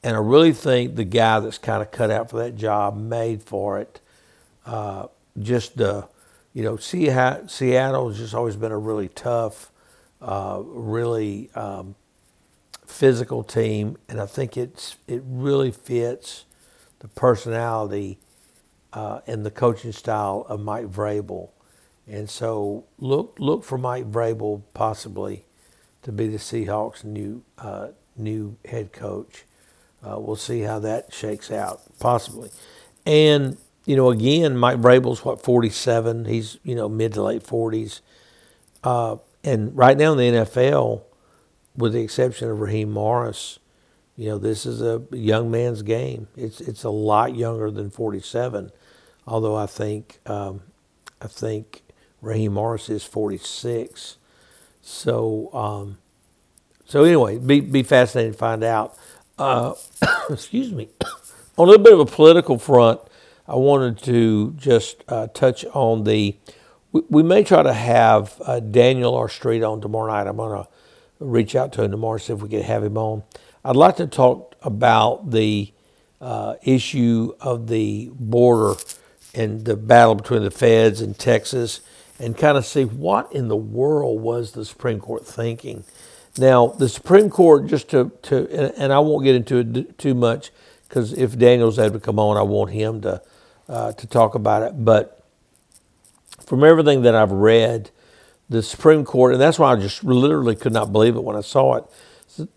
And 0.03 0.15
I 0.15 0.19
really 0.19 0.53
think 0.53 0.95
the 0.95 1.03
guy 1.03 1.39
that's 1.39 1.57
kind 1.57 1.81
of 1.81 1.91
cut 1.91 2.09
out 2.09 2.29
for 2.29 2.37
that 2.37 2.55
job 2.55 2.97
made 2.97 3.43
for 3.43 3.79
it. 3.79 3.99
Uh, 4.65 5.07
just 5.39 5.77
the, 5.77 6.07
you 6.53 6.63
know, 6.63 6.77
Seattle 6.77 8.09
has 8.09 8.17
just 8.17 8.33
always 8.33 8.55
been 8.55 8.71
a 8.71 8.77
really 8.77 9.09
tough, 9.09 9.71
uh, 10.21 10.61
really 10.63 11.49
um, 11.55 11.95
physical 12.85 13.43
team, 13.43 13.97
and 14.09 14.19
I 14.19 14.25
think 14.25 14.57
it's 14.57 14.97
it 15.07 15.23
really 15.25 15.71
fits 15.71 16.45
the 16.99 17.07
personality 17.07 18.19
uh, 18.93 19.21
and 19.25 19.45
the 19.45 19.51
coaching 19.51 19.91
style 19.91 20.45
of 20.49 20.59
Mike 20.59 20.87
Vrabel. 20.87 21.49
And 22.07 22.29
so 22.29 22.85
look 22.99 23.37
look 23.39 23.63
for 23.63 23.77
Mike 23.77 24.11
Vrabel 24.11 24.61
possibly 24.73 25.45
to 26.01 26.11
be 26.11 26.27
the 26.27 26.37
Seahawks' 26.37 27.03
new 27.03 27.43
uh, 27.57 27.89
new 28.17 28.57
head 28.65 28.91
coach. 28.91 29.45
Uh, 30.03 30.19
we'll 30.19 30.35
see 30.35 30.61
how 30.61 30.79
that 30.79 31.13
shakes 31.13 31.51
out, 31.51 31.81
possibly. 31.99 32.49
And 33.05 33.57
you 33.85 33.95
know, 33.95 34.09
again, 34.09 34.57
Mike 34.57 34.77
Vrabel's 34.77 35.25
what 35.25 35.43
47. 35.43 36.25
He's 36.25 36.57
you 36.63 36.75
know 36.75 36.89
mid 36.89 37.13
to 37.13 37.23
late 37.23 37.43
40s. 37.43 38.01
Uh, 38.83 39.17
and 39.43 39.75
right 39.75 39.97
now 39.97 40.13
in 40.13 40.17
the 40.17 40.39
NFL, 40.39 41.03
with 41.75 41.93
the 41.93 42.01
exception 42.01 42.49
of 42.49 42.59
Raheem 42.59 42.91
Morris, 42.91 43.59
you 44.15 44.29
know, 44.29 44.37
this 44.37 44.65
is 44.65 44.81
a 44.81 45.03
young 45.11 45.49
man's 45.49 45.81
game. 45.81 46.27
It's 46.35 46.61
it's 46.61 46.83
a 46.83 46.89
lot 46.89 47.35
younger 47.35 47.71
than 47.71 47.89
47, 47.89 48.71
although 49.25 49.55
I 49.55 49.65
think 49.65 50.19
um, 50.25 50.61
I 51.21 51.27
think 51.27 51.81
Raheem 52.21 52.53
Morris 52.53 52.89
is 52.89 53.03
46. 53.03 54.17
So 54.81 55.49
um, 55.53 55.97
so 56.85 57.03
anyway, 57.03 57.37
be 57.37 57.61
be 57.61 57.83
fascinating 57.83 58.33
to 58.33 58.37
find 58.37 58.63
out. 58.63 58.97
Excuse 60.29 60.71
me. 60.71 60.89
On 61.57 61.67
a 61.67 61.71
little 61.71 61.83
bit 61.83 61.93
of 61.93 61.99
a 61.99 62.05
political 62.05 62.57
front, 62.57 63.01
I 63.47 63.55
wanted 63.55 63.97
to 64.03 64.51
just 64.51 65.03
uh, 65.07 65.27
touch 65.27 65.65
on 65.73 66.03
the. 66.03 66.35
We, 66.91 67.01
we, 67.09 67.23
may 67.23 67.43
try 67.43 67.63
to 67.63 67.73
have 67.73 68.41
uh, 68.45 68.59
Daniel 68.59 69.15
R. 69.15 69.29
Street 69.29 69.63
on 69.63 69.81
tomorrow 69.81 70.11
night. 70.11 70.27
I'm 70.27 70.37
going 70.37 70.63
to 70.63 70.69
reach 71.19 71.55
out 71.55 71.71
to 71.73 71.83
him 71.83 71.91
tomorrow 71.91 72.13
and 72.13 72.21
see 72.21 72.33
if 72.33 72.41
we 72.41 72.49
can 72.49 72.63
have 72.63 72.83
him 72.83 72.97
on. 72.97 73.23
I'd 73.63 73.75
like 73.75 73.97
to 73.97 74.07
talk 74.07 74.55
about 74.61 75.31
the 75.31 75.73
uh, 76.19 76.55
issue 76.63 77.33
of 77.41 77.67
the 77.67 78.11
border 78.13 78.79
and 79.33 79.65
the 79.65 79.75
battle 79.75 80.15
between 80.15 80.43
the 80.43 80.51
feds 80.51 81.01
and 81.01 81.17
Texas 81.17 81.81
and 82.19 82.37
kind 82.37 82.57
of 82.57 82.65
see 82.65 82.85
what 82.85 83.31
in 83.33 83.47
the 83.47 83.57
world 83.57 84.21
was 84.21 84.51
the 84.51 84.65
Supreme 84.65 84.99
Court 84.99 85.25
thinking. 85.25 85.83
Now, 86.37 86.67
the 86.67 86.87
Supreme 86.87 87.29
Court, 87.29 87.67
just 87.67 87.89
to, 87.89 88.11
to 88.23 88.73
and 88.81 88.93
I 88.93 88.99
won't 88.99 89.23
get 89.23 89.35
into 89.35 89.57
it 89.57 89.97
too 89.97 90.13
much 90.13 90.51
because 90.87 91.13
if 91.13 91.37
Daniel's 91.37 91.79
able 91.79 91.99
to 91.99 91.99
come 91.99 92.19
on, 92.19 92.37
I 92.37 92.41
want 92.41 92.71
him 92.71 93.01
to, 93.01 93.21
uh, 93.67 93.91
to 93.93 94.07
talk 94.07 94.35
about 94.35 94.63
it. 94.63 94.83
But 94.83 95.23
from 96.45 96.63
everything 96.63 97.01
that 97.03 97.15
I've 97.15 97.31
read, 97.31 97.91
the 98.49 98.61
Supreme 98.61 99.05
Court, 99.05 99.33
and 99.33 99.41
that's 99.41 99.57
why 99.57 99.71
I 99.71 99.75
just 99.77 100.03
literally 100.03 100.55
could 100.55 100.73
not 100.73 100.91
believe 100.91 101.15
it 101.15 101.23
when 101.23 101.37
I 101.37 101.41
saw 101.41 101.75
it. 101.75 101.85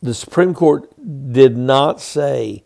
The 0.02 0.14
Supreme 0.14 0.54
Court 0.54 0.92
did 1.32 1.56
not 1.56 2.00
say 2.00 2.64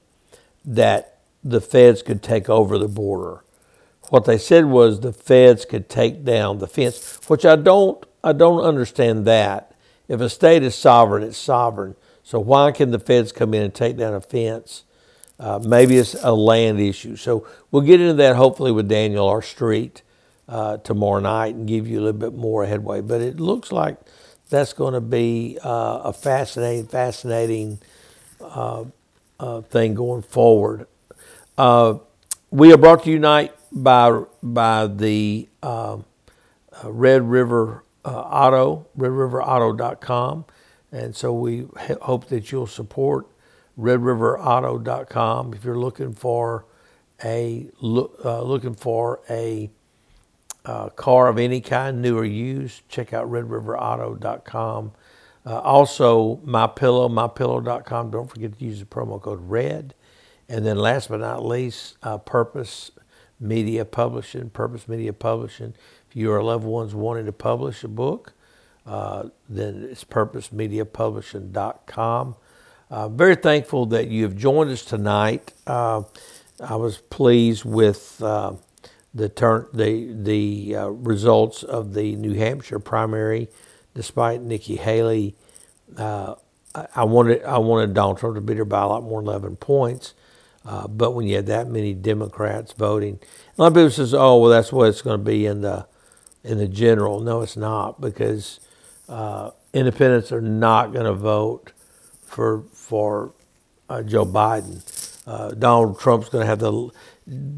that 0.64 1.18
the 1.44 1.61
feds 1.61 2.03
could 2.03 2.23
take 2.23 2.49
over 2.49 2.79
the 2.79 2.88
border. 2.88 3.42
What 4.09 4.25
they 4.25 4.38
said 4.38 4.66
was 4.66 5.01
the 5.01 5.12
feds 5.12 5.64
could 5.64 5.88
take 5.88 6.25
down 6.25 6.59
the 6.59 6.66
fence, 6.66 7.21
which 7.29 7.44
I 7.44 7.57
don't 7.57 8.03
I 8.25 8.33
don't 8.33 8.62
understand 8.62 9.27
that. 9.27 9.75
If 10.09 10.21
a 10.21 10.29
state 10.29 10.62
is 10.62 10.75
sovereign, 10.75 11.23
it's 11.23 11.37
sovereign. 11.37 11.94
So 12.23 12.40
why 12.40 12.73
can 12.73 12.90
the 12.90 12.99
feds 12.99 13.31
come 13.31 13.55
in 13.55 13.62
and 13.62 13.75
take 13.75 13.97
down 13.97 14.14
a 14.14 14.21
fence? 14.21 14.85
Uh, 15.38 15.61
maybe 15.62 15.97
it's 15.97 16.14
a 16.23 16.33
land 16.33 16.81
issue. 16.81 17.16
So 17.16 17.47
we'll 17.71 17.83
get 17.83 18.01
into 18.01 18.14
that 18.14 18.37
hopefully 18.37 18.73
with 18.73 18.88
Daniel 18.88 19.29
R. 19.29 19.40
Street 19.40 20.03
uh, 20.49 20.79
tomorrow 20.79 21.21
night 21.21 21.55
and 21.55 21.68
give 21.68 21.87
you 21.87 22.01
a 22.01 22.03
little 22.03 22.18
bit 22.18 22.35
more 22.35 22.66
headway. 22.66 23.01
But 23.01 23.21
it 23.21 23.38
looks 23.38 23.71
like 23.71 23.99
that's 24.49 24.73
going 24.73 24.94
to 24.94 25.01
be 25.01 25.59
uh, 25.62 26.01
a 26.05 26.12
fascinating, 26.12 26.87
fascinating 26.87 27.79
uh, 28.40 28.85
uh, 29.38 29.61
thing 29.62 29.94
going 29.94 30.23
forward. 30.23 30.87
Uh, 31.57 31.99
we 32.51 32.73
are 32.73 32.79
brought 32.79 33.05
to 33.05 33.11
you 33.11 33.16
tonight 33.16 33.55
by 33.71 34.23
by 34.42 34.87
the 34.87 35.49
Red 36.85 37.23
River 37.29 37.85
Auto, 38.05 38.87
RedRiverAuto.com, 38.97 40.45
and 40.93 41.15
so 41.15 41.33
we 41.33 41.67
hope 42.03 42.27
that 42.29 42.51
you'll 42.51 42.67
support 42.67 43.27
RedRiverAuto.com 43.79 45.55
if 45.55 45.65
you're 45.65 45.79
looking 45.79 46.15
for 46.15 46.65
a 47.25 47.69
look, 47.81 48.25
looking 48.25 48.75
for 48.75 49.21
a 49.29 49.71
uh, 50.65 50.91
car 50.91 51.29
of 51.29 51.39
any 51.39 51.61
kind, 51.61 52.03
new 52.03 52.19
or 52.19 52.25
used, 52.25 52.87
check 52.89 53.13
out 53.13 53.31
redriverauto.com. 53.31 54.93
Uh, 55.47 55.61
also, 55.61 56.37
MyPillow, 56.45 57.11
MyPillow.com. 57.11 58.11
Don't 58.11 58.29
forget 58.29 58.59
to 58.59 58.65
use 58.65 58.81
the 58.81 58.85
promo 58.85 59.21
code 59.21 59.41
RED. 59.49 59.95
And 60.47 60.67
then 60.67 60.77
last 60.77 61.09
but 61.09 61.21
not 61.21 61.45
least, 61.45 61.97
uh, 62.03 62.19
Purpose 62.19 62.91
Media 63.41 63.85
Publishing. 63.85 64.51
Purpose 64.51 64.87
Media 64.89 65.13
Publishing. 65.13 65.75
If 66.09 66.16
you 66.16 66.33
are 66.33 66.42
loved 66.42 66.64
ones 66.64 66.94
wanting 66.94 67.27
to 67.27 67.33
publish 67.33 67.85
a 67.85 67.88
book, 67.88 68.33
uh, 68.87 69.29
then 69.49 69.87
it's 69.90 70.05
purposemediapublishing.com. 70.05 72.37
Uh, 72.90 73.09
very 73.11 73.37
thankful 73.37 73.85
that 73.87 74.09
you 74.09 74.23
have 74.23 74.35
joined 74.35 74.71
us 74.71 74.83
tonight. 74.83 75.53
Uh, 75.66 76.05
I 76.61 76.77
was 76.77 76.99
pleased 76.99 77.66
with 77.66 78.23
uh, 78.23 78.55
the 79.14 79.29
turn 79.29 79.66
the 79.75 80.11
the 80.12 80.77
uh, 80.77 80.88
results 80.88 81.62
of 81.62 81.92
the 81.92 82.16
New 82.16 82.33
Hampshire 82.33 82.79
primary, 82.79 83.49
despite 83.94 84.40
Nikki 84.40 84.77
Haley. 84.77 85.35
Uh, 85.97 86.37
I 86.94 87.05
wanted 87.05 87.44
I 87.44 87.59
wanted 87.59 87.92
Donald 87.92 88.16
Trump 88.18 88.37
to 88.37 88.40
beat 88.40 88.57
her 88.57 88.64
by 88.64 88.81
a 88.81 88.87
lot 88.87 89.03
more 89.03 89.21
than 89.21 89.29
11 89.29 89.57
points, 89.57 90.14
uh, 90.64 90.88
but 90.88 91.12
when 91.12 91.27
you 91.27 91.37
had 91.37 91.44
that 91.47 91.68
many 91.68 91.92
Democrats 91.92 92.73
voting, 92.73 93.18
a 93.57 93.61
lot 93.61 93.66
of 93.68 93.75
people 93.75 93.90
says, 93.90 94.14
"Oh, 94.14 94.38
well, 94.38 94.51
that's 94.51 94.73
what 94.73 94.88
it's 94.88 95.03
going 95.03 95.18
to 95.18 95.25
be 95.25 95.44
in 95.44 95.61
the 95.61 95.87
in 96.44 96.59
the 96.59 96.68
general." 96.68 97.20
No, 97.20 97.42
it's 97.42 97.57
not 97.57 98.01
because 98.01 98.61
uh, 99.09 99.51
independents 99.72 100.33
are 100.33 100.42
not 100.42 100.92
going 100.92 101.07
to 101.07 101.14
vote 101.14 101.72
for 102.22 102.64
for 102.72 103.33
uh, 103.88 104.03
Joe 104.03 104.27
Biden. 104.27 104.83
Uh, 105.27 105.51
Donald 105.51 106.01
Trump's 106.01 106.29
going 106.29 106.42
to 106.42 106.46
have 106.46 106.59
the 106.59 106.90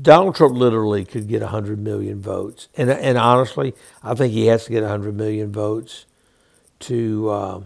Donald 0.02 0.34
Trump 0.34 0.56
literally 0.56 1.04
could 1.04 1.28
get 1.28 1.42
100 1.42 1.78
million 1.78 2.20
votes. 2.20 2.68
And, 2.76 2.90
and 2.90 3.16
honestly, 3.16 3.74
I 4.02 4.14
think 4.14 4.32
he 4.32 4.46
has 4.46 4.64
to 4.64 4.70
get 4.72 4.82
100 4.82 5.14
million 5.14 5.52
votes 5.52 6.06
to, 6.80 7.30
uh, 7.30 7.64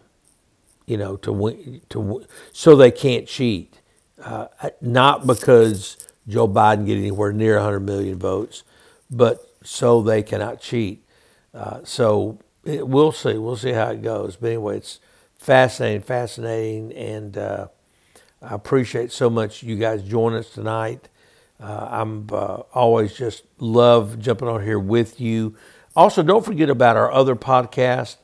you 0.86 0.98
know, 0.98 1.16
to 1.16 1.32
win, 1.32 1.80
to 1.90 2.26
so 2.52 2.76
they 2.76 2.90
can't 2.90 3.26
cheat. 3.26 3.80
Uh, 4.22 4.48
not 4.80 5.26
because 5.26 5.96
Joe 6.28 6.46
Biden 6.46 6.86
get 6.86 6.98
anywhere 6.98 7.32
near 7.32 7.56
100 7.56 7.80
million 7.80 8.18
votes, 8.18 8.64
but 9.10 9.38
so 9.62 10.02
they 10.02 10.22
cannot 10.22 10.60
cheat. 10.60 11.03
Uh, 11.54 11.80
so 11.84 12.38
it, 12.64 12.86
we'll 12.86 13.12
see. 13.12 13.38
We'll 13.38 13.56
see 13.56 13.72
how 13.72 13.90
it 13.90 14.02
goes. 14.02 14.36
But 14.36 14.48
anyway, 14.48 14.78
it's 14.78 15.00
fascinating, 15.38 16.02
fascinating, 16.02 16.92
and 16.92 17.38
uh, 17.38 17.68
I 18.42 18.54
appreciate 18.54 19.12
so 19.12 19.30
much 19.30 19.62
you 19.62 19.76
guys 19.76 20.02
join 20.02 20.34
us 20.34 20.50
tonight. 20.50 21.08
Uh, 21.60 21.88
I'm 21.90 22.26
uh, 22.32 22.62
always 22.74 23.14
just 23.14 23.44
love 23.58 24.18
jumping 24.18 24.48
on 24.48 24.62
here 24.64 24.78
with 24.78 25.20
you. 25.20 25.56
Also, 25.94 26.22
don't 26.22 26.44
forget 26.44 26.68
about 26.68 26.96
our 26.96 27.12
other 27.12 27.36
podcast. 27.36 28.16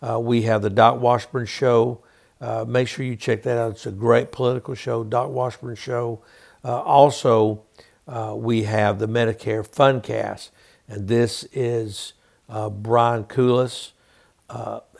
Uh, 0.00 0.18
we 0.18 0.42
have 0.42 0.62
the 0.62 0.70
Doc 0.70 1.00
Washburn 1.00 1.44
Show. 1.44 2.02
Make 2.66 2.88
sure 2.88 3.04
you 3.04 3.16
check 3.16 3.42
that 3.42 3.58
out. 3.58 3.72
It's 3.72 3.86
a 3.86 3.90
great 3.90 4.32
political 4.32 4.74
show, 4.74 5.04
Doc 5.04 5.30
Washburn 5.30 5.74
Show. 5.74 6.22
Also, 6.64 7.62
we 8.06 8.62
have 8.62 8.98
the 8.98 9.08
Medicare 9.08 9.68
Funcast, 9.68 10.50
and 10.88 11.08
this 11.08 11.44
is 11.52 12.14
Brian 12.48 13.24
Koulis. 13.24 13.92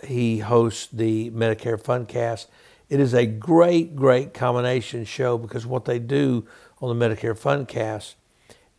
he 0.05 0.39
hosts 0.39 0.89
the 0.93 1.31
Medicare 1.31 1.81
Fundcast. 1.81 2.47
It 2.89 3.01
is 3.01 3.13
a 3.15 3.27
great, 3.27 3.95
great 3.97 4.33
combination 4.33 5.05
show 5.05 5.37
because 5.37 5.67
what 5.67 5.85
they 5.85 5.99
do 5.99 6.47
on 6.81 6.97
the 6.97 7.07
Medicare 7.07 7.39
Fundcast 7.39 8.15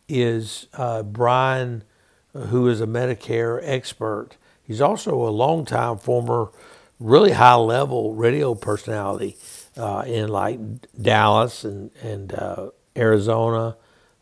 is 0.08 0.66
uh, 0.74 1.02
Brian, 1.02 1.84
who 2.32 2.68
is 2.68 2.80
a 2.80 2.86
Medicare 2.86 3.60
expert. 3.62 4.30
He's 4.62 4.80
also 4.80 5.14
a 5.26 5.30
longtime 5.30 5.98
former, 5.98 6.50
really 6.98 7.32
high 7.32 7.54
level 7.54 8.14
radio 8.14 8.54
personality 8.54 9.36
uh, 9.76 10.04
in 10.06 10.28
like 10.28 10.58
Dallas 11.00 11.64
and, 11.64 11.90
and 12.02 12.32
uh, 12.34 12.70
Arizona 12.96 13.76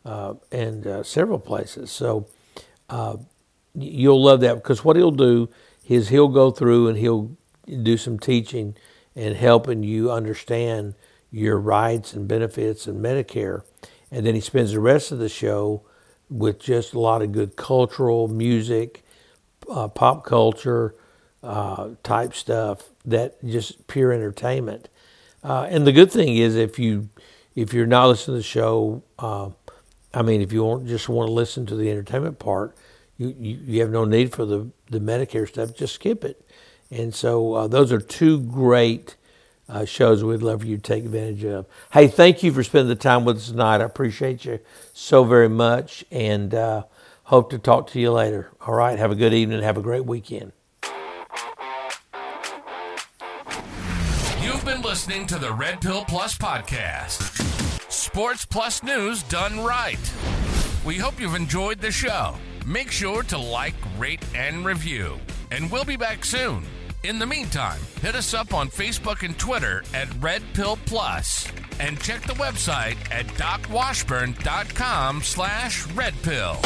uh, 0.05 0.35
and 0.51 0.85
uh, 0.85 1.03
several 1.03 1.39
places. 1.39 1.91
So 1.91 2.27
uh, 2.89 3.17
you'll 3.83 4.23
love 4.23 4.41
that 4.41 4.55
because 4.55 4.83
what 4.83 4.95
he'll 4.95 5.11
do 5.11 5.49
is 5.87 6.09
he'll 6.09 6.27
go 6.27 6.51
through 6.51 6.87
and 6.87 6.97
he'll 6.97 7.35
do 7.83 7.97
some 7.97 8.19
teaching 8.19 8.75
and 9.15 9.35
helping 9.35 9.83
you 9.83 10.11
understand 10.11 10.95
your 11.31 11.59
rights 11.59 12.13
and 12.13 12.27
benefits 12.27 12.87
and 12.87 13.03
Medicare. 13.03 13.63
And 14.11 14.25
then 14.25 14.35
he 14.35 14.41
spends 14.41 14.71
the 14.71 14.79
rest 14.79 15.11
of 15.11 15.19
the 15.19 15.29
show 15.29 15.83
with 16.29 16.59
just 16.59 16.93
a 16.93 16.99
lot 16.99 17.21
of 17.21 17.31
good 17.31 17.55
cultural 17.55 18.27
music, 18.27 19.03
uh, 19.69 19.87
pop 19.87 20.23
culture 20.25 20.95
uh, 21.43 21.89
type 22.03 22.33
stuff 22.33 22.89
that 23.05 23.43
just 23.45 23.87
pure 23.87 24.11
entertainment. 24.11 24.89
Uh, 25.43 25.67
and 25.69 25.87
the 25.87 25.91
good 25.91 26.11
thing 26.11 26.37
is 26.37 26.55
if 26.55 26.77
you 26.79 27.09
if 27.55 27.73
you're 27.73 27.87
not 27.87 28.07
listening 28.07 28.35
to 28.35 28.39
the 28.39 28.43
show, 28.43 29.03
uh, 29.17 29.49
I 30.13 30.21
mean, 30.21 30.41
if 30.41 30.53
you 30.53 30.81
just 30.85 31.09
want 31.09 31.27
to 31.27 31.33
listen 31.33 31.65
to 31.67 31.75
the 31.75 31.89
entertainment 31.89 32.39
part, 32.39 32.75
you, 33.19 33.35
you, 33.37 33.59
you, 33.65 33.81
have 33.81 33.91
no 33.91 34.05
need 34.05 34.31
for 34.31 34.45
the, 34.45 34.71
the 34.89 34.99
Medicare 34.99 35.47
stuff. 35.47 35.75
Just 35.75 35.95
skip 35.95 36.23
it. 36.23 36.41
And 36.89 37.13
so 37.13 37.53
uh, 37.53 37.67
those 37.67 37.91
are 37.91 37.99
two 37.99 38.39
great 38.39 39.17
uh, 39.67 39.85
shows 39.85 40.23
we'd 40.23 40.41
love 40.41 40.61
for 40.61 40.67
you 40.67 40.77
to 40.77 40.81
take 40.81 41.03
advantage 41.03 41.43
of. 41.43 41.67
Hey, 41.91 42.07
thank 42.07 42.41
you 42.41 42.51
for 42.51 42.63
spending 42.63 42.87
the 42.87 42.95
time 42.95 43.25
with 43.25 43.37
us 43.37 43.49
tonight. 43.49 43.81
I 43.81 43.83
appreciate 43.83 44.45
you 44.45 44.59
so 44.93 45.25
very 45.25 45.49
much 45.49 46.03
and 46.09 46.55
uh, 46.55 46.85
hope 47.23 47.51
to 47.51 47.59
talk 47.59 47.87
to 47.91 47.99
you 47.99 48.11
later. 48.11 48.51
All 48.61 48.73
right, 48.73 48.97
have 48.97 49.11
a 49.11 49.15
good 49.15 49.33
evening. 49.33 49.61
Have 49.61 49.77
a 49.77 49.81
great 49.81 50.05
weekend. 50.05 50.53
You've 54.41 54.65
been 54.65 54.81
listening 54.81 55.27
to 55.27 55.37
the 55.37 55.53
Red 55.53 55.81
Pill 55.81 56.05
Plus 56.05 56.37
podcast. 56.37 57.91
Sports 57.91 58.45
Plus 58.45 58.81
news 58.81 59.23
done 59.23 59.59
right. 59.59 59.99
We 60.85 60.95
hope 60.95 61.19
you've 61.19 61.35
enjoyed 61.35 61.79
the 61.79 61.91
show. 61.91 62.35
Make 62.69 62.91
sure 62.91 63.23
to 63.23 63.37
like, 63.39 63.73
rate, 63.97 64.23
and 64.35 64.63
review. 64.63 65.19
And 65.49 65.71
we'll 65.71 65.85
be 65.85 65.97
back 65.97 66.23
soon. 66.23 66.61
In 67.01 67.17
the 67.17 67.25
meantime, 67.25 67.81
hit 67.99 68.13
us 68.13 68.35
up 68.35 68.53
on 68.53 68.69
Facebook 68.69 69.23
and 69.23 69.35
Twitter 69.39 69.83
at 69.95 70.07
Red 70.21 70.43
Pill 70.53 70.77
Plus, 70.85 71.47
and 71.79 71.99
check 71.99 72.21
the 72.21 72.33
website 72.33 72.97
at 73.11 73.25
docwashburn.com 73.25 75.23
slash 75.23 75.87
redpill. 75.93 76.57